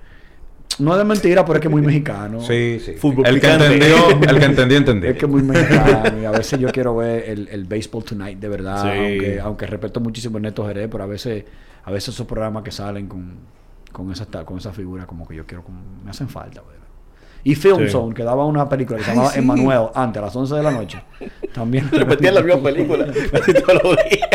[0.78, 2.40] No es de mentira, pero es que es muy mexicano.
[2.40, 2.94] Sí, sí.
[2.94, 5.10] Fútbol el que entendió, el que entendió, entendió.
[5.10, 8.38] Es que es muy mexicano y a veces yo quiero ver el, el Baseball Tonight
[8.40, 8.88] de verdad, Sí.
[8.98, 11.44] aunque, aunque respeto muchísimo a Ernesto Jerez, pero a veces,
[11.84, 13.34] a veces esos programas que salen con,
[13.92, 16.83] con esa ta- con esa figura como que yo quiero, como, me hacen falta, ¿verdad?
[17.44, 17.90] Y Film Sí.
[17.90, 20.70] Zone, que daba una película que se llamaba Emanuel antes, a las 11 de la
[20.70, 20.98] noche.
[21.52, 24.28] También Repetía la misma película casi todos los días.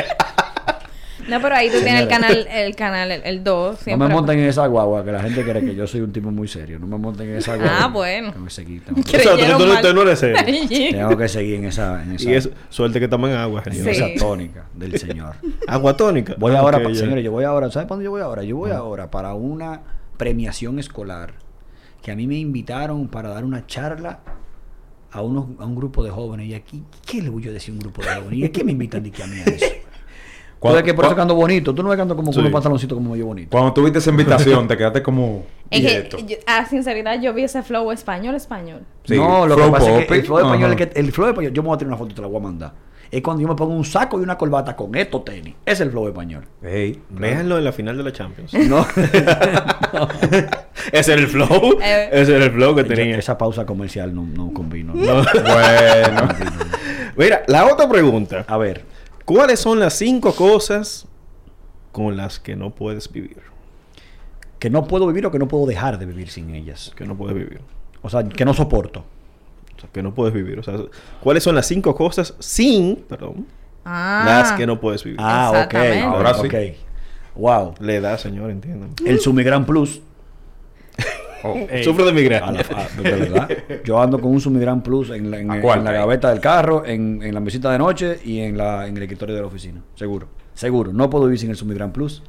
[1.27, 3.85] No, pero ahí tú tienes el canal, el canal, el, el 2.
[3.87, 6.31] No me monten en esa guagua, que la gente cree que yo soy un tipo
[6.31, 6.79] muy serio.
[6.79, 7.77] No me monten en esa guagua.
[7.83, 8.31] Ah, bueno.
[8.31, 9.83] Tengo que seguir, tengo que, O sea, tú- Creyeron tú no- mal.
[9.83, 10.37] tú no eres serio.
[10.91, 13.61] tengo que seguir en esa, en esa, Y es suerte que estamos en agua.
[13.69, 13.87] Sí.
[13.89, 15.35] esa tónica del Señor.
[15.67, 16.33] Agua tónica.
[16.39, 16.99] Voy Ah, ahora, ok, pa- ya.
[16.99, 18.41] señores, yo voy ahora, ¿sabes para dónde yo voy ahora?
[18.43, 19.81] Yo voy ahora para una
[20.17, 21.33] premiación escolar
[22.01, 24.19] que a mí me invitaron para dar una charla
[25.11, 27.71] a, unos, a un grupo de jóvenes y aquí, ¿qué le voy yo a decir
[27.71, 28.33] a un grupo de jóvenes?
[28.39, 29.65] ¿Y a qué me invitan de que a mí a eso?
[30.59, 31.73] Tú Cuando- que por eso ando bonito.
[31.73, 32.35] Tú no que ando como Sí.
[32.35, 33.49] con unos pantaloncitos como yo bonito.
[33.49, 35.45] Cuando tuviste esa invitación, te quedaste como.
[35.71, 38.81] Es que, yo- a sinceridad, yo vi ese flow español, español.
[39.05, 40.83] Sí, no, lo que pasa es que el flow español, ajá.
[40.83, 42.27] es que- el flow español, yo me voy a tirar una foto y te la
[42.27, 42.73] voy a mandar.
[43.11, 45.55] Es cuando yo me pongo un saco y una corbata con estos tenis.
[45.65, 46.45] Ese es el flow español.
[46.61, 48.53] Ey, Véanlo en la final de la Champions.
[48.69, 48.85] No.
[50.91, 51.79] Ese era el flow.
[51.81, 52.09] Eh.
[52.11, 53.17] Ese era el flow que Yo- tenía.
[53.17, 54.93] esa pausa comercial no, no combino.
[54.93, 55.23] No.
[55.23, 56.27] Bueno.
[57.17, 58.45] Mira, la otra pregunta.
[58.47, 58.85] A ver,
[59.25, 61.07] ¿Cuáles son las cinco cosas
[61.91, 63.37] con las que no puedes vivir?
[64.57, 66.91] que no puedo vivir o que no puedo dejar de vivir sin ellas.
[66.95, 67.61] Que no puedes vivir.
[68.01, 69.05] O sea, que no soporto.
[69.79, 70.59] O sea, que no puedes vivir.
[70.59, 70.75] O sea,
[71.21, 73.47] ¿cuáles son las cinco cosas sin, perdón,
[73.85, 74.23] Ah.
[74.25, 75.17] las que no puedes vivir?
[75.23, 75.75] Ah, ok.
[76.03, 76.47] Ahora sí.
[76.47, 76.53] ok.
[77.35, 77.75] Wow.
[77.79, 78.89] Le da, señor, entiendan.
[79.05, 80.01] El Sumigran Plus.
[81.41, 81.55] Oh.
[81.85, 82.51] Sufro de A migraña.
[82.51, 83.49] la- a- de verdad.
[83.85, 86.85] Yo ando con un Sumigran Plus en la, en, ¿A en la gaveta del carro,
[86.85, 89.81] en, en la mesita de noche y en, la, en el escritorio de la oficina.
[89.95, 90.27] Seguro.
[90.53, 90.91] Seguro.
[90.91, 92.21] No puedo vivir sin el Sumigran Plus.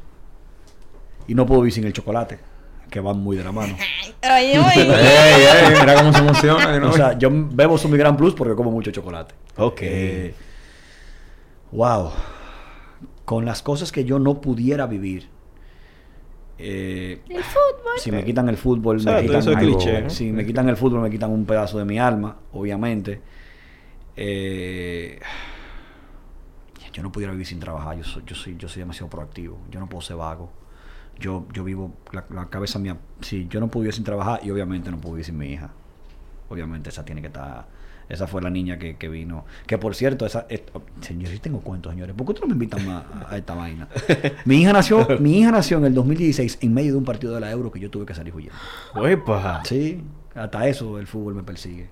[1.27, 2.39] Y no puedo vivir sin el chocolate,
[2.91, 3.75] que van muy de la mano.
[4.23, 4.83] Oye, Ey, oye.
[4.83, 6.79] ey, mira cómo se emociona.
[6.79, 6.91] ¿no?
[6.91, 9.35] O sea, yo bebo Sumigran Plus porque como mucho chocolate.
[9.57, 9.79] Ok.
[9.83, 10.35] Eh,
[11.73, 12.11] wow.
[13.25, 15.29] Con las cosas que yo no pudiera vivir.
[16.59, 17.99] eh, El fútbol.
[17.99, 19.79] si me quitan el fútbol, me Exacto, quitan eso es algo.
[19.79, 20.11] cliché, ¿no?
[20.11, 23.21] Si me quitan el fútbol, me quitan un pedazo de mi alma, obviamente.
[24.17, 25.19] Eh,
[26.93, 27.97] yo no pudiera vivir sin trabajar.
[27.97, 29.59] Yo soy, yo soy, yo soy demasiado proactivo.
[29.71, 30.53] Yo no puedo ser vago.
[31.19, 34.51] Yo, yo vivo, la, la cabeza mía, sí, yo no puedo vivir sin trabajar y
[34.51, 35.71] obviamente no puedo vivir sin mi hija.
[36.49, 37.67] Obviamente esa tiene que estar,
[38.09, 39.45] esa fue la niña que, que vino.
[39.67, 42.15] Que por cierto, esa, es- oh, señores, sí tengo cuentos, señores.
[42.17, 43.87] ¿Por qué ustedes no me invitan más a, a esta vaina?
[44.47, 47.41] Mi hija nació, mi hija nació en el 2016 en medio de un partido de
[47.41, 48.57] la Euro que yo tuve que salir huyendo.
[49.07, 49.63] ¡Epa!
[49.65, 50.03] Sí,
[50.35, 51.89] hasta eso el fútbol me persigue.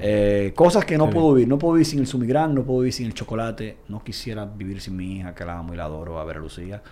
[0.00, 1.12] Eh, cosas que no Sí.
[1.14, 1.48] puedo vivir.
[1.48, 3.76] No puedo vivir sin el sumigrán, no puedo vivir sin el chocolate.
[3.88, 6.40] No quisiera vivir sin mi hija, que la amo y la adoro, a ver a
[6.40, 6.82] Lucía.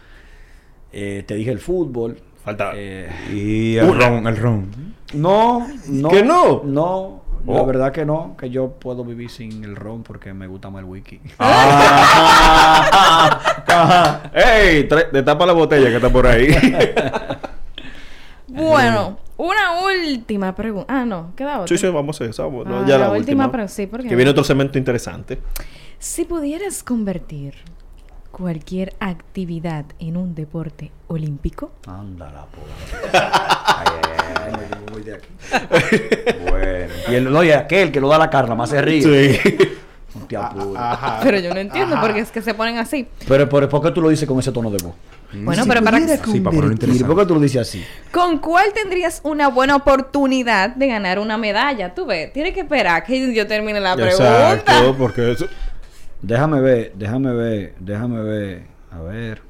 [0.93, 2.19] Eh, te dije el fútbol.
[2.45, 4.71] Falta- Eh, Y el ron, el ron.
[5.15, 6.09] no, no.
[6.09, 6.63] ¿Que no?
[6.65, 7.67] No, la Oh.
[7.67, 8.37] verdad que no.
[8.39, 11.21] Que yo puedo vivir sin el ron porque me gusta más el wiki.
[13.69, 14.31] Ah.
[14.35, 14.85] ¡Ey!
[14.89, 16.49] Te tapa la botella que está por ahí.
[18.49, 20.87] Bueno, una última pregunta.
[21.01, 21.67] Ah, no, queda otra.
[21.67, 22.45] sí, sí, vamos a hacer esa.
[22.45, 23.51] bueno, Ah, ya la la, última, última.
[23.53, 25.41] pero sí, porque- Que viene otro segmento interesante.
[25.99, 27.55] Si pudieras convertir
[28.37, 32.43] cualquier actividad en un deporte olímpico, Anda la
[35.17, 35.29] aquí.
[36.51, 36.93] Bueno.
[37.09, 39.41] Y el, no, y aquel que lo da la carne, más se ríe.
[39.41, 39.57] Sí.
[40.29, 40.77] Te apures.
[40.77, 41.21] Ajá.
[41.23, 43.09] pero yo no entiendo por qué es que se ponen así.
[43.27, 44.95] Pero, pero ¿por qué tú lo dices con ese tono de voz?
[45.33, 46.57] Bueno, pero para pudiera Sí, para.
[46.57, 47.83] ¿Por qué tú lo dices así?
[48.13, 51.95] ¿Con cuál tendrías una buena oportunidad de ganar una medalla?
[51.95, 54.55] Tú ves, tienes que esperar que yo termine la pregunta.
[54.55, 55.47] Exacto, porque eso...
[56.23, 58.63] Déjame ver, déjame ver, déjame ver.
[58.91, 59.43] A ver.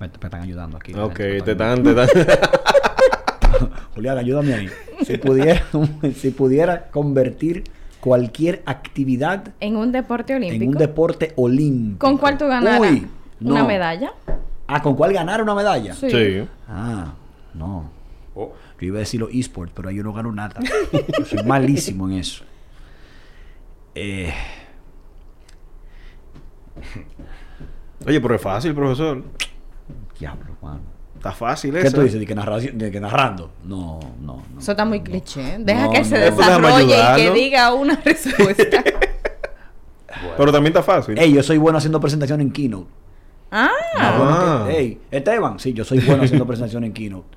[0.00, 0.94] Me, me están ayudando aquí.
[0.94, 2.08] Ok, te está dan, te dan.
[3.94, 4.68] Julián, ayúdame ahí.
[5.04, 5.62] Si pudiera,
[6.14, 7.64] si pudiera convertir
[8.00, 10.62] cualquier actividad En un deporte olímpico.
[10.62, 12.06] en un deporte olímpico.
[12.06, 13.06] ¿Con cuál tú ganaras Uy,
[13.40, 14.12] una medalla?
[14.66, 15.94] Ah, ¿con cuál ganar una medalla?
[15.94, 16.10] Sí.
[16.10, 16.48] Sí.
[16.68, 17.14] Ah,
[17.54, 17.90] no.
[18.34, 18.52] Oh.
[18.80, 20.60] Yo iba a decir los esports, pero yo no gano nada.
[20.92, 22.44] Yo soy malísimo en eso.
[23.94, 24.32] Eh,
[28.08, 29.22] Oye, pero es fácil, profesor.
[30.18, 30.80] diablo, mano.
[31.16, 31.96] Está fácil ¿Qué eso.
[31.96, 32.20] tú dices?
[32.20, 33.50] ¿De que, narración, de que narrando?
[33.64, 34.58] No, no, no.
[34.60, 35.56] Eso está muy cliché.
[35.58, 38.84] Deja No, que se desarrolle y que diga una respuesta.
[40.36, 41.18] Pero también está fácil.
[41.18, 42.88] Ey, yo soy bueno haciendo presentación en Keynote.
[43.50, 44.66] ah, Ah, bueno, Ah.
[44.70, 47.36] ey, Esteban, sí, yo soy bueno haciendo presentación en Keynote.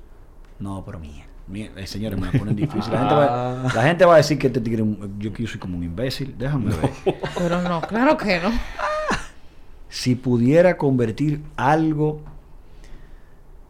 [0.60, 1.26] No, pero mía.
[1.48, 2.92] mía, eh, señores, me la ponen difícil.
[2.92, 5.42] La gente, va, la gente va a decir que este tigre, es un- yo que
[5.42, 6.36] yo soy como un imbécil.
[6.38, 6.90] Déjame ver.
[7.36, 8.50] pero no, claro que no.
[9.92, 12.22] Si pudiera convertir algo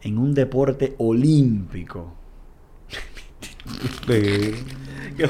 [0.01, 2.13] en un deporte olímpico.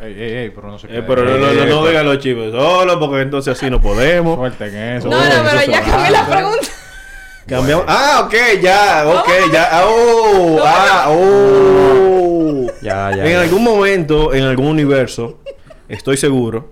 [0.00, 2.52] Ey, ey, ey, pero no se Eh, pero no, no, no, no digan los chivos
[2.52, 4.36] solo, porque entonces así no podemos.
[4.36, 5.08] Suelten eso.
[5.08, 6.68] No, no, eso pero ya cambié la pregunta.
[7.48, 7.84] Cambiamos.
[7.88, 9.68] Ah, ok, ya, ok, ya.
[9.72, 12.66] ah, Oh, ah, oh.
[12.80, 13.24] Ya, ya.
[13.24, 13.40] En ya.
[13.40, 15.40] algún momento, en algún universo,
[15.88, 16.70] estoy seguro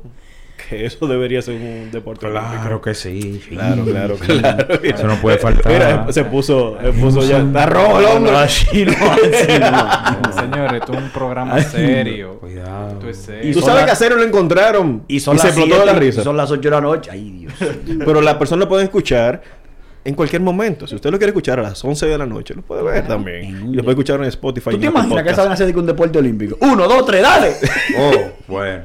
[0.69, 2.81] que eso debería ser un deporte Claro olímpico.
[2.83, 3.41] que sí.
[3.45, 3.51] sí.
[3.57, 4.75] Claro, claro, claro.
[4.83, 5.73] Eso no puede faltar.
[5.73, 7.39] Mira, se puso, se puso ya.
[7.39, 8.33] Está rojo el hombre.
[8.37, 10.33] Así no, así no.
[10.33, 12.39] Señores, esto es un programa serio.
[12.41, 12.93] Cuidado.
[12.93, 13.53] Esto es Y serio.
[13.55, 15.93] Tú son sabes las- que a Cero lo encontraron Y son se las explotó la
[15.95, 16.23] risa.
[16.23, 17.11] Son las 8 de la noche.
[17.13, 17.53] Ay, Dios.
[18.05, 19.43] Pero las personas pueden escuchar
[20.05, 20.87] en cualquier momento.
[20.87, 23.73] Si usted lo quiere escuchar a las 11 de la noche, lo puede ver también.
[23.73, 24.71] Y lo puede escuchar en Spotify.
[24.71, 26.57] ¿Tú y te imaginas que a hacer de que un deporte olímpico?
[26.61, 27.53] Uno, dos, tres, dale.
[27.99, 28.13] Oh,
[28.49, 28.85] bueno.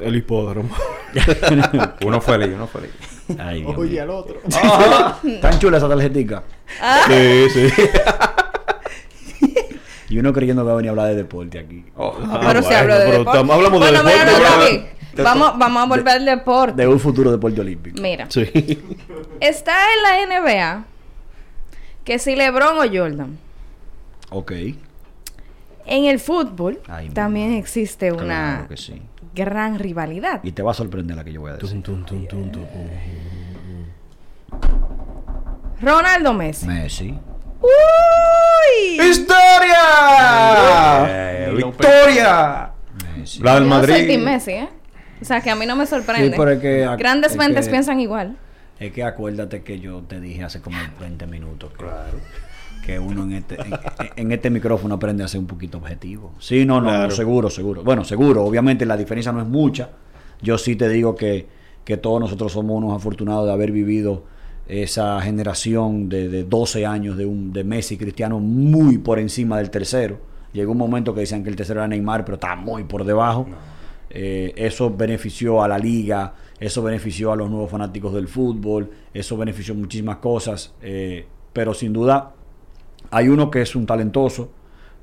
[0.00, 0.70] El hipódromo.
[2.04, 2.90] Uno feliz, uno feliz.
[3.38, 4.02] Ay, Dios Oye, mío.
[4.02, 4.40] al otro.
[4.52, 5.18] Ajá.
[5.40, 6.42] Tan chula esa tarjetica.
[7.08, 7.68] Sí, sí.
[10.10, 11.84] Y uno creyendo que va a venir a hablar de deporte aquí.
[11.96, 13.38] Oh, Ah, pero si bueno, hablo de pero deporte.
[13.38, 15.22] hablamos de bueno, deporte, no, ya.
[15.24, 16.82] Vamos, vamos a volver al deporte.
[16.82, 18.00] De un futuro deporte olímpico.
[18.00, 18.42] Mira, Sí.
[19.40, 20.84] está en la NBA
[22.04, 23.38] que si LeBron o Jordan.
[24.30, 24.52] Ok.
[25.86, 27.60] En el fútbol Ay, también madre.
[27.60, 29.02] existe una Claro que sí.
[29.34, 30.40] Gran rivalidad.
[30.42, 31.82] Y te va a sorprender la que yo voy a decir.
[31.82, 32.62] Tum, tum, tum, tum, tum.
[35.80, 36.66] Ronaldo Messi.
[36.66, 37.18] Messi.
[37.60, 39.00] ¡Uy!
[39.10, 41.06] ¡Historia!
[41.08, 42.70] Eh, ¡Victoria!
[43.16, 43.40] Messi.
[43.42, 44.06] La del Yo soy Madrid.
[44.06, 44.68] Team Messi, ¿eh?
[45.20, 46.28] O sea, que a mí no me sorprende.
[46.30, 48.36] Sí, pero es que- Grandes es mentes que- piensan igual.
[48.78, 51.84] Es que acuérdate que yo te dije hace como 20 minutos que,
[52.84, 53.74] que uno en este, en,
[54.16, 56.32] en este micrófono aprende a ser un poquito objetivo.
[56.38, 57.08] Sí, no, no, Claro.
[57.08, 57.82] no, seguro, seguro.
[57.82, 59.90] Bueno, seguro, obviamente la diferencia no es mucha.
[60.42, 61.46] Yo sí te digo que,
[61.84, 64.24] que todos nosotros somos unos afortunados de haber vivido
[64.66, 69.70] esa generación de, de 12 años de, un, de Messi Cristiano muy por encima del
[69.70, 70.18] tercero.
[70.52, 73.46] Llegó un momento que decían que el tercero era Neymar, pero está muy por debajo.
[74.10, 79.36] Eh, eso benefició a la liga, eso benefició a los nuevos fanáticos del fútbol, eso
[79.36, 82.33] benefició muchísimas cosas, eh, pero sin duda
[83.16, 84.50] hay uno que es un talentoso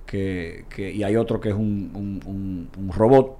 [0.05, 3.37] que, que- y hay otro que es un, un- robot,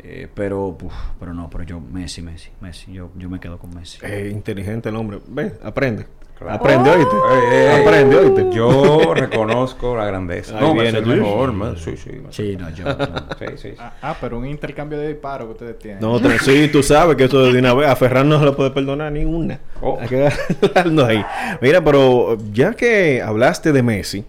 [0.00, 3.74] eh, pero, uf, pero no, pero yo Messi, Messi, Messi, yo, yo me quedo con
[3.74, 3.98] Messi.
[4.02, 5.20] Eh, inteligente el hombre.
[5.28, 6.06] Ve, aprende.
[6.38, 6.54] Claro.
[6.54, 7.16] Aprende, oíste.
[7.16, 7.80] Ey, ey, ey.
[7.82, 8.46] Aprende, oíste.
[8.52, 10.58] Yo reconozco la grandeza.
[10.58, 11.20] Ahí no, es Luis.
[11.20, 11.76] mejor, man.
[11.78, 12.10] Sí, sí.
[12.28, 12.84] Sí, no, yo.
[12.84, 12.94] no.
[13.38, 13.74] Sí, sí, sí.
[13.78, 16.00] Ah, ah, pero un intercambio de disparos que ustedes tienen.
[16.00, 18.70] No, sí, tú sabes que eso de una vez a Ferran no se le puede
[18.70, 19.60] perdonar ni una.
[19.80, 19.98] Oh.
[19.98, 20.26] Hay que
[21.06, 21.24] ahí.
[21.62, 24.24] Mira, pero ya que hablaste de Messi,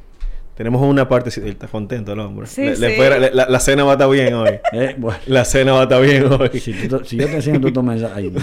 [0.58, 1.30] tenemos una parte.
[1.40, 2.48] Él está contento el hombre.
[2.48, 3.02] Sí, Le- le sí.
[3.02, 4.50] le- la, la cena va a estar bien hoy.
[4.74, 6.60] Eh, bueno, La cena va a estar bien hoy.
[6.60, 8.40] si, tú- si yo te enseño tú tu mensaje, ay, no.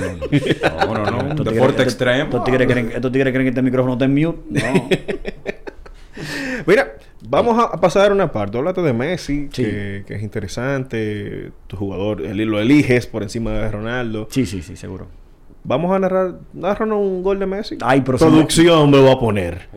[0.95, 1.45] No, no, no.
[1.45, 2.25] Deporte tigres- extremo.
[2.25, 4.39] Estos tigres, creen, estos tigres creen que este micrófono está en mute.
[4.49, 4.89] No.
[6.67, 6.95] Mira,
[7.29, 8.57] vamos a a pasar a una parte.
[8.57, 9.63] Háblate de Messi, Sí.
[9.65, 11.51] que, que es interesante.
[11.67, 14.29] Tu jugador, el- lo eliges por encima de Ronaldo.
[14.31, 15.09] Sí, sí, sí, seguro.
[15.67, 17.79] Vamos a narrar, narrarnos un gol de Messi.
[17.83, 19.69] Ay, pero si Producción me lo va a poner.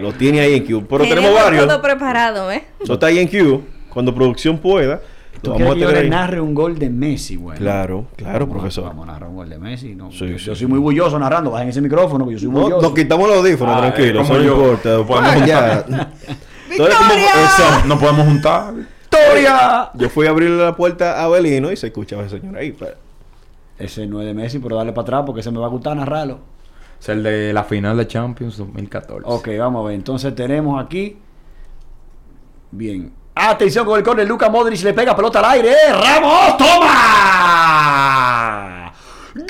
[0.00, 0.86] Lo tiene ahí en Q.
[0.88, 1.66] Pero tenemos varios.
[1.66, 2.64] todo preparado, ¿eh?
[2.80, 3.62] Eso está ahí en Q.
[3.90, 5.00] Cuando producción pueda,
[5.42, 7.58] ¿Tú vamos a que yo tener le narre un gol de Messi, güey?
[7.58, 8.84] Claro, claro, Vamos profesor.
[8.84, 9.94] Vamos a narrar un gol de Messi.
[9.94, 10.60] No, Sí, yo, sí, yo sí.
[10.60, 11.50] soy muy bulloso narrando.
[11.50, 12.80] Bajen ese micrófono, que yo soy No, bulloso.
[12.82, 14.20] nos quitamos los audífonos, Ah, tranquilo.
[14.22, 14.52] es Eso no yo.
[14.54, 15.02] importa.
[15.06, 15.84] Podemos ya.
[15.84, 17.86] Tú eres como- Exacto.
[17.88, 18.74] No podemos juntar.
[18.74, 19.90] ¡Victoria!
[19.94, 22.72] Yo fui a abrirle la puerta a Belino y se escuchaba ese señor ahí.
[22.72, 22.90] pues.
[23.78, 25.96] Ese no es de Messi, pero dale para atrás porque se me va a gustar
[25.96, 26.38] narrarlo.
[27.00, 29.22] Es el de la final de Champions 2014.
[29.24, 29.96] Ok, vamos a ver.
[29.96, 31.18] Entonces tenemos aquí.
[32.70, 33.12] Bien.
[33.34, 34.26] Atención con el córner.
[34.28, 35.72] Luca Modric le pega pelota al aire.
[35.72, 35.92] ¡Eh!
[35.92, 36.56] ¡Ramos!
[36.56, 37.72] ¡Toma!
[39.34, 39.48] ¡Gol!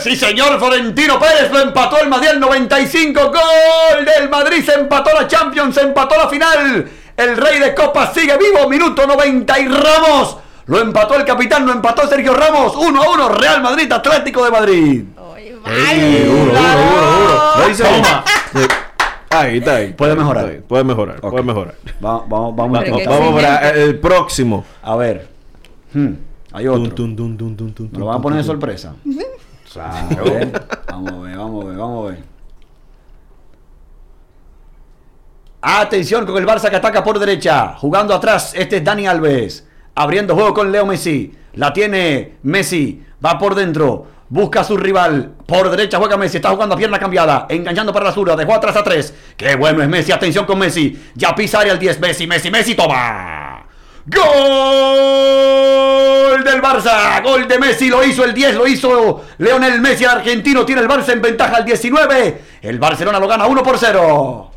[0.00, 0.58] Sí, señor.
[0.58, 3.20] Florentino Pérez lo empató el Madrid al 95.
[3.26, 4.64] ¡Gol del Madrid!
[4.64, 6.88] Se empató la Champions, se empató la final.
[7.16, 8.68] El rey de copas sigue vivo.
[8.68, 10.38] Minuto 90 y Ramos.
[10.66, 12.74] Lo empató el capitán, lo empató Sergio Ramos.
[12.76, 13.28] 1 a 1.
[13.30, 15.04] Real Madrid, Atlético de Madrid.
[15.18, 15.56] Oye,
[15.90, 17.58] Ey, duro, duro, duro.
[17.58, 17.84] Lo hice.
[19.30, 19.92] Ahí está ahí.
[19.92, 20.46] Puede mejorar.
[20.46, 20.60] Ahí.
[20.66, 21.74] Puede mejorar, puede mejorar.
[22.04, 23.42] Va- vamos, vamos, Va- vamos exigente.
[23.42, 24.64] para el próximo.
[24.82, 25.28] A ver.
[25.92, 26.12] Hmm,
[26.52, 26.94] Hay otro.
[26.94, 28.94] Tun, tun, tun, tun, tun, ¿Me lo van a poner de sorpresa?
[29.76, 32.22] Vamos a ver, vamos a ver, vamos a ver, vamos a ver.
[35.62, 37.74] Atención con el Barça que ataca por derecha.
[37.78, 39.66] Jugando atrás, este es Dani Alves.
[39.94, 41.32] Abriendo juego con Leo Messi.
[41.54, 43.02] La tiene Messi.
[43.24, 44.06] Va por dentro.
[44.28, 45.34] Busca a su rival.
[45.46, 46.38] Por derecha juega Messi.
[46.38, 47.46] Está jugando a pierna cambiada.
[47.48, 48.34] Enganchando para la zurda.
[48.34, 49.14] Dejó atrás a tres.
[49.36, 50.10] Qué bueno es Messi.
[50.10, 51.00] Atención con Messi.
[51.14, 52.00] Ya pisa área el 10.
[52.00, 52.74] Messi, Messi, Messi.
[52.74, 53.64] Toma.
[54.06, 54.24] Gol
[56.42, 57.22] del Barça.
[57.22, 57.88] Gol de Messi.
[57.88, 58.56] Lo hizo el 10.
[58.56, 60.02] Lo hizo Leonel Messi.
[60.02, 62.42] El argentino tiene el Barça en ventaja al 19.
[62.62, 64.50] El Barcelona lo gana 1 por 0.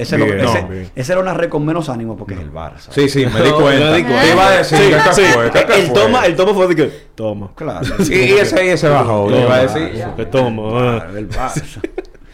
[0.00, 0.52] Ese, Bien, no,
[0.96, 2.88] era una red con menos ánimo porque es el Barça.
[2.90, 3.90] Sí, sí, me di cuenta.
[3.90, 4.22] me di cuenta.
[4.22, 4.78] ¿Qué iba a decir?
[4.78, 5.22] Sí, ¿Qué sí.
[5.34, 5.50] fue?
[5.50, 5.94] ¿Qué El fue?
[5.94, 6.86] toma, el toma fue de que.
[7.14, 7.50] Toma.
[7.54, 7.86] Claro.
[8.08, 9.26] Y, y ese, y ese bajó.
[9.26, 10.04] Toma, iba a decir.
[10.16, 10.62] Que toma.
[10.66, 10.98] ah.
[11.00, 11.80] Claro, el Barça.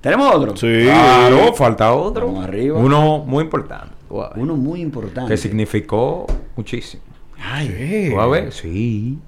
[0.00, 0.56] ¿Tenemos otro?
[0.56, 0.84] Sí.
[0.84, 2.26] Claro, falta otro.
[2.28, 2.78] Vamos arriba.
[2.78, 3.94] Uno muy importante.
[4.08, 5.28] Uno muy importante.
[5.30, 6.26] Que significó
[6.56, 7.02] muchísimo.
[7.42, 8.10] Ay, Sí.
[8.10, 8.52] ¿Tú vas a ver?
[8.52, 9.18] Sí.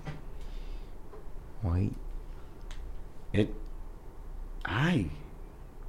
[1.71, 1.91] Ay.
[3.35, 3.51] eh,
[4.65, 5.11] ay,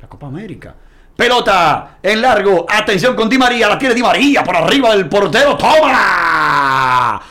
[0.02, 0.76] la Copa América.
[1.16, 2.66] Pelota en largo.
[2.70, 3.68] Atención con Di María.
[3.70, 5.56] La tiene Di María por arriba del portero.
[5.58, 7.22] ¡Toma!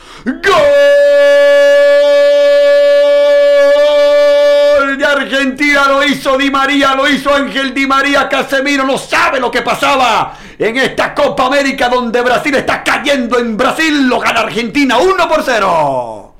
[5.23, 9.61] Argentina lo hizo Di María, lo hizo Ángel Di María, Casemiro no sabe lo que
[9.61, 15.29] pasaba en esta Copa América donde Brasil está cayendo en Brasil, lo gana Argentina 1
[15.29, 16.35] por 0.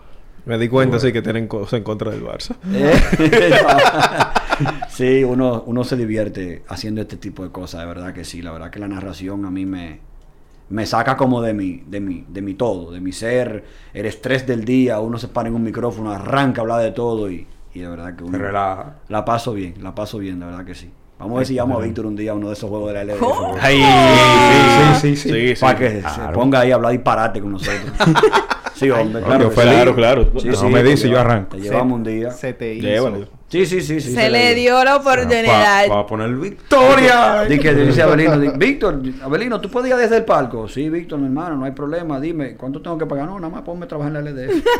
[0.45, 2.55] Me di cuenta, sí, que tienen cosas en contra del Barça.
[2.73, 3.01] Eh,
[4.89, 8.51] sí, uno, uno se divierte haciendo este tipo de cosas, de verdad que sí, la
[8.51, 9.99] verdad que la narración a mí me,
[10.69, 14.45] me saca como de mi, de mi, de mi todo, de mi ser, el estrés
[14.47, 17.79] del día, uno se para en un micrófono, arranca a hablar de todo y, y
[17.79, 18.95] de verdad que uno relaja.
[19.09, 20.91] la paso bien, la paso bien, de verdad que sí.
[21.19, 23.05] Vamos a ver si llamo a Víctor un día a uno de esos juegos de
[23.05, 23.23] la LDF.
[23.61, 23.81] Ay,
[24.99, 25.61] sí, sí, sí.
[25.61, 27.93] Para que se ponga ahí a hablar disparate con nosotros.
[28.75, 29.49] sí, hombre, claro.
[29.49, 29.55] sí.
[29.61, 30.31] Claro, claro.
[30.37, 31.55] Sí, No sí, me dice, yo arranco.
[31.55, 32.31] Te llevamos un día.
[32.31, 33.27] Se te hizo.
[33.53, 34.15] Sí, sí, sí, sí.
[34.15, 35.87] se le dio la oportunidad.
[35.87, 37.43] Para poner victoria.
[37.43, 40.67] Dice Abelino, di- Víctor, Abelino, ¿tú puedes ir desde el palco?
[40.67, 42.19] Sí, Víctor, mi hermano, no hay problema.
[42.19, 43.27] Dime, ¿cuánto tengo que pagar?
[43.27, 44.65] No, nada más ponme a trabajar en la LDF.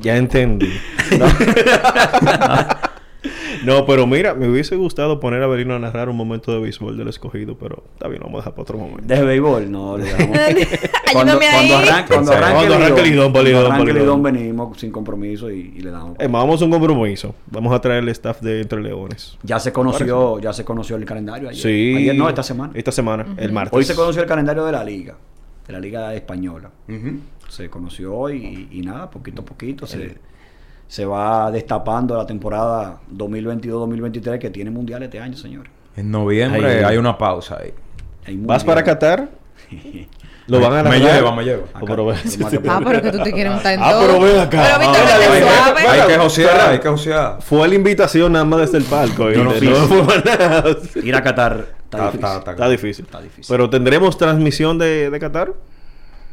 [0.00, 0.72] Ya entendí.
[1.18, 1.26] No,
[3.86, 7.08] pero mira, me hubiese gustado poner a Belino a narrar un momento de béisbol del
[7.08, 9.02] escogido, pero está bien, lo vamos a dejar para otro momento.
[9.02, 9.70] ¿De béisbol?
[9.70, 10.38] No, lo dejamos.
[11.06, 11.68] Ayúdame ahí.
[11.68, 13.98] cuando arranque, cuando Cuando el cuando Lidón, pa' arranque el.
[13.98, 16.16] Lidón, venimos sin compromiso y, y le damos.
[16.18, 17.34] Eh, vamos a un compromiso.
[17.46, 19.38] Vamos a traer el staff de Entre Leones.
[19.42, 21.62] Ya se conoció, ya se conoció el calendario ayer.
[21.62, 21.94] Sí.
[21.96, 22.72] Ayer no, esta semana.
[22.74, 23.76] Esta semana, el martes.
[23.76, 25.16] Hoy se conoció el calendario de la liga,
[25.66, 26.70] de la liga española.
[27.48, 30.18] Se conoció hoy y, y nada, poquito a poquito se,
[30.88, 35.66] se va destapando la temporada 2022-2023 que tiene mundial este año, señor.
[35.96, 36.84] En noviembre Ahí.
[36.84, 37.72] hay una pausa ahí.
[38.26, 39.28] Hay ¿Vas para Qatar?
[40.46, 41.64] Lo van a Me lleva, me lleva.
[41.74, 44.00] Oh, pero Pero más que- Ah, pero que tú te quieres untar en Ah, todo.
[44.06, 44.62] pero ven acá.
[44.62, 45.64] Pero Víctor, Ah, vete ven acá.
[45.66, 45.80] suave.
[46.00, 47.42] Hay que josear, hay que josear.
[47.42, 49.30] Fue la invitación nada más desde el palco.
[49.30, 52.24] Ir a Qatar está, Está- difícil.
[52.24, 53.04] está- está- Está difícil.
[53.04, 53.44] Está difícil.
[53.54, 55.52] Pero tendremos transmisión de, de Qatar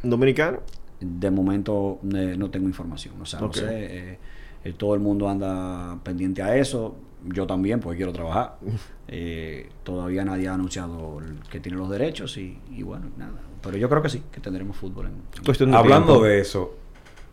[0.02, 0.60] dominicano.
[1.02, 3.16] De momento eh, no tengo información.
[3.22, 3.66] O sea, no sé.
[3.68, 4.20] eh,
[4.66, 6.96] eh, todo el mundo anda pendiente a eso.
[7.24, 8.58] Yo también, porque quiero trabajar.
[9.08, 13.40] Eh, todavía nadie ha anunciado el- que tiene los derechos y, y bueno, nada.
[13.62, 15.06] Pero yo creo que sí, que tendremos fútbol.
[15.06, 16.26] En, Cuestión de Hablando tiempo.
[16.26, 16.74] de eso,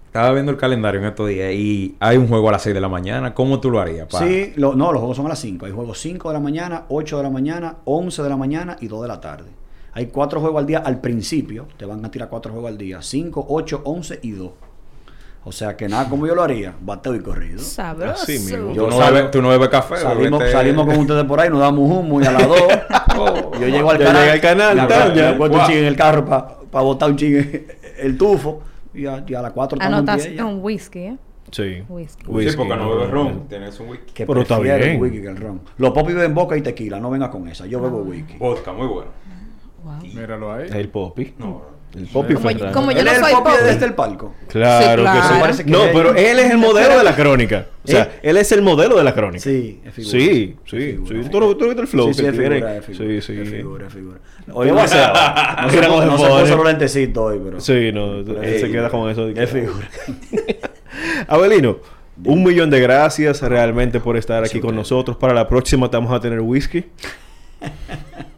[0.05, 2.81] estaba viendo el calendario en estos días y hay un juego a las 6 de
[2.83, 3.33] la mañana.
[3.33, 4.07] ¿Cómo tú lo harías?
[4.07, 4.19] pa?
[4.19, 5.65] Sí, lo- no, los juegos son a las 5.
[5.65, 8.89] Hay juegos 5 de la mañana, 8 de la mañana, 11 de la mañana y
[8.89, 9.49] 2 de la tarde.
[9.95, 11.69] Hay 4 juegos al día al principio.
[11.79, 13.01] Te van a tirar 4 juegos al día.
[13.01, 14.51] 5, 8, 11 y 2.
[15.45, 17.59] O sea que nada, como yo lo haría, bateo y corrido.
[17.59, 18.23] Sabroso.
[18.23, 18.69] Así mismo.
[18.69, 19.97] Tú Yo no, salgo- bebes, tú no bebes café.
[19.97, 22.59] Salimos, bebete- salimos con ustedes por ahí, nos damos humo y a las 2
[23.61, 24.21] yo llego al Ya canal.
[24.23, 25.23] llega al canal, me tal, ya.
[25.23, 25.69] me acuerdo un Guau.
[25.71, 27.67] ching en el carro para botar un ching
[27.99, 28.63] el tufo.
[28.95, 31.17] Y a, y a las 4 estamos en Anotas pie un whisky, ¿eh?
[31.51, 31.83] Sí.
[31.89, 32.25] Whisky.
[32.51, 33.49] Sí, porque no bebes ron.
[33.49, 34.13] Tienes un whisky.
[34.13, 34.81] Que Pero está bien.
[34.83, 35.61] el whisky que el ron.
[35.79, 37.67] Los popis beben boca y tequila, no venga con esa.
[37.67, 38.37] Yo bebo whisky.
[38.39, 39.11] Vodka, muy bueno.
[39.83, 39.95] Wow.
[40.15, 40.69] Míralo ahí.
[40.73, 41.35] El Poppy.
[41.39, 41.63] No,
[41.95, 42.73] El Poppy Como- Ferran.
[42.73, 43.65] como yo Él no es el soy popi popi.
[43.65, 44.35] desde el palco.
[44.49, 45.29] Claro, Sí, claro.
[45.35, 45.65] que Parece sí.
[45.65, 47.67] que No, pero él es el modelo de la crónica.
[47.85, 48.21] O sea, ¿Eh?
[48.23, 49.43] él es el modelo de la crónica.
[49.45, 50.11] Sí, es figura.
[50.11, 51.23] Sí, sí, figura.
[51.25, 51.29] sí.
[51.31, 53.05] Tú no- no viste el flow Sí, sí, es figura, es figura.
[53.21, 53.41] Sí, sí.
[53.43, 54.19] Es figura, es figura.
[54.55, 57.41] Hoy ¿Qué no, va a se, no, se, cómo no se puso los lentecitos hoy,
[57.45, 57.61] pero...
[57.61, 59.29] Sí, no, él se queda con eso.
[59.29, 59.87] Es figura.
[61.29, 61.77] Abelino,
[62.25, 65.17] un millón de gracias realmente por estar aquí con nosotros.
[65.19, 66.85] Para la próxima te vamos a tener whisky.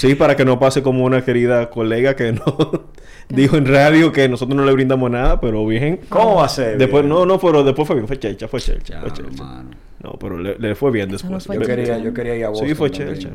[0.00, 2.42] Sí, para que no pase como una querida colega que no
[3.28, 6.00] dijo en radio que nosotros no le brindamos nada, pero bien.
[6.08, 6.78] ¿Cómo va a ser?
[6.78, 9.64] Después, no, no, pero después fue bien, fue chelcha, fue chelcha, Ya, fue chelcha.
[10.02, 11.44] No, pero le, le fue bien no después.
[11.46, 12.68] fue Yo quería, yo quería ir a Boston.
[12.68, 13.28] Sí, fue chelcha.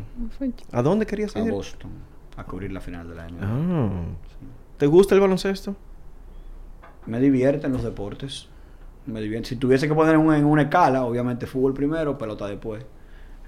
[0.71, 1.51] ¿A dónde querías A ir?
[1.51, 1.91] Boston.
[2.37, 3.37] A cubrir la final del año.
[3.41, 3.89] Ah.
[4.77, 5.75] ¿Te gusta el baloncesto?
[7.05, 8.47] Me divierten los deportes.
[9.05, 9.49] Me divierte.
[9.49, 12.83] Si tuviese que poner un- en una escala, obviamente fútbol primero, pelota después.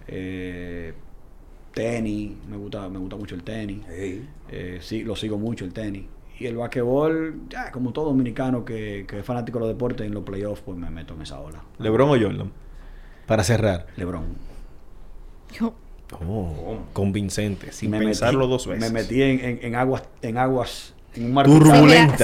[0.08, 0.94] Eh,
[1.82, 3.80] tenis, me gusta, me gusta mucho el tenis.
[3.90, 6.06] Eh, sí, lo sigo mucho el tenis.
[6.40, 10.14] Y el basquetbol, ya, como todo dominicano que, que es fanático de los deportes, en
[10.14, 11.64] los playoffs, pues me meto en esa ola.
[11.80, 12.52] ¿Lebron o Jordan?
[13.26, 13.88] Para cerrar.
[13.96, 14.26] Lebron.
[15.54, 15.74] Yo-
[16.26, 18.92] Oh, convincente, sin Me pensarlo metí- dos veces.
[18.94, 21.34] Me metí en, en- en aguas, en aguas, un.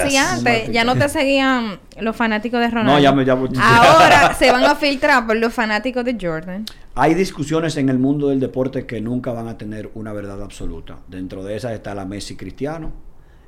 [0.10, 2.92] Sí, antes ya no te seguían los fanáticos de Ronaldo.
[2.94, 6.66] No, ya me- ya- Ahora se van a filtrar por los fanáticos de Jordan.
[6.96, 10.98] Hay discusiones en el mundo del deporte que nunca van a tener una verdad absoluta.
[11.08, 12.92] Dentro de esas está la Messi Cristiano,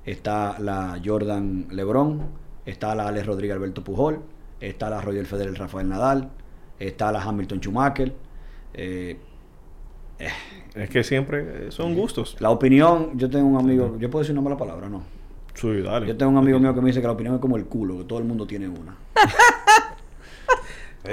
[0.05, 2.23] está la Jordan Lebron,
[2.65, 4.21] está la Alex Rodríguez Alberto Pujol,
[4.59, 6.29] está la Roger Federer Rafael Nadal,
[6.79, 8.13] está la Hamilton Schumacher.
[8.73, 9.17] Eh,
[10.75, 12.35] Es que siempre eh, son gustos.
[12.39, 15.03] la opinión, yo tengo un amigo, yo puedo decir una mala palabra, ¿no?
[15.55, 16.07] Sí, dale.
[16.07, 17.97] Yo tengo un amigo mío que me dice que la opinión es como el culo,
[17.97, 18.95] que todo el mundo tiene una.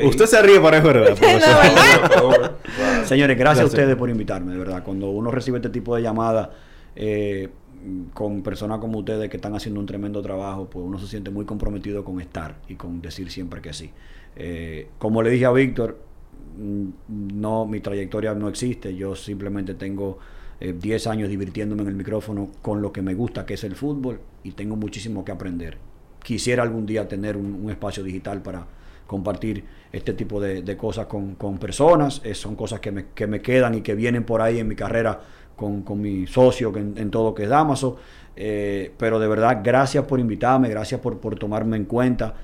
[0.04, 1.16] Usted se ríe para es verdad.
[1.18, 2.40] Por favor.
[2.40, 3.04] Wow.
[3.04, 4.82] Señores, gracias a ustedes por invitarme, de verdad.
[4.82, 6.48] Cuando uno recibe este tipo de llamadas
[6.96, 7.50] eh,
[8.14, 11.44] con personas como ustedes que están haciendo un tremendo trabajo, pues uno se siente muy
[11.44, 13.90] comprometido con estar y con decir siempre que sí.
[14.36, 15.98] Eh, como le dije a Víctor,
[16.56, 18.94] mm, no, mi trayectoria no existe.
[18.94, 20.18] Yo simplemente tengo
[20.72, 24.20] 10 años divirtiéndome en el micrófono con lo que me gusta, que es el fútbol,
[24.44, 25.78] y tengo muchísimo que aprender.
[26.22, 28.66] Quisiera algún día tener un, espacio digital para
[29.06, 32.20] compartir este tipo de, cosas con, con personas.
[32.24, 34.76] Eh, son cosas que me, que me quedan y que vienen por ahí en mi
[34.76, 35.20] carrera
[35.56, 37.96] con, con mi socio en, en todo que es Damaso.
[38.36, 42.34] Eh, pero de verdad, gracias por invitarme, gracias por, por tomarme en cuenta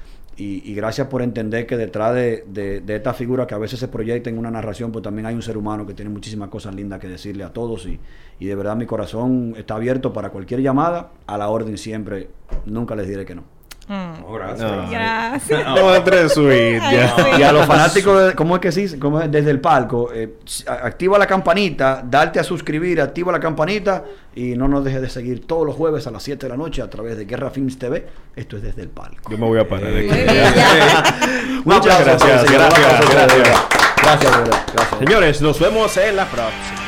[0.41, 4.31] y, gracias por entender que detrás de, de, esta figura que a veces se proyecta
[4.31, 7.09] en una narración, pues también hay un ser humano que tiene muchísimas cosas lindas que
[7.09, 7.99] decirle a todos y
[8.47, 12.29] de verdad mi corazón está abierto para cualquier llamada, a la orden siempre,
[12.67, 13.58] nunca les diré que no.
[13.89, 14.71] No, gracias.
[14.71, 14.91] No.
[14.91, 15.65] Gracias.
[15.67, 17.17] No, Andrés Sweet, Ay, ya.
[17.17, 17.23] sí.
[17.39, 18.99] Y a los fanáticos, de- ¿cómo es que sí?
[18.99, 19.31] ¿Cómo es?
[19.31, 20.35] Desde el palco, eh,
[20.67, 25.47] activa la campanita, darte a suscribir, activa la campanita y no nos dejes de seguir
[25.47, 28.07] todos los jueves a las 7 de la noche a través de Guerra Films TV.
[28.37, 29.31] Esto es desde el palco.
[29.31, 31.61] Yo me voy a parar de aquí.
[31.65, 33.67] Muchas gracias, gracias, gracias.
[34.03, 34.33] Gracias.
[34.43, 34.99] Gracias.
[34.99, 36.88] Señores, nos vemos en la próxima.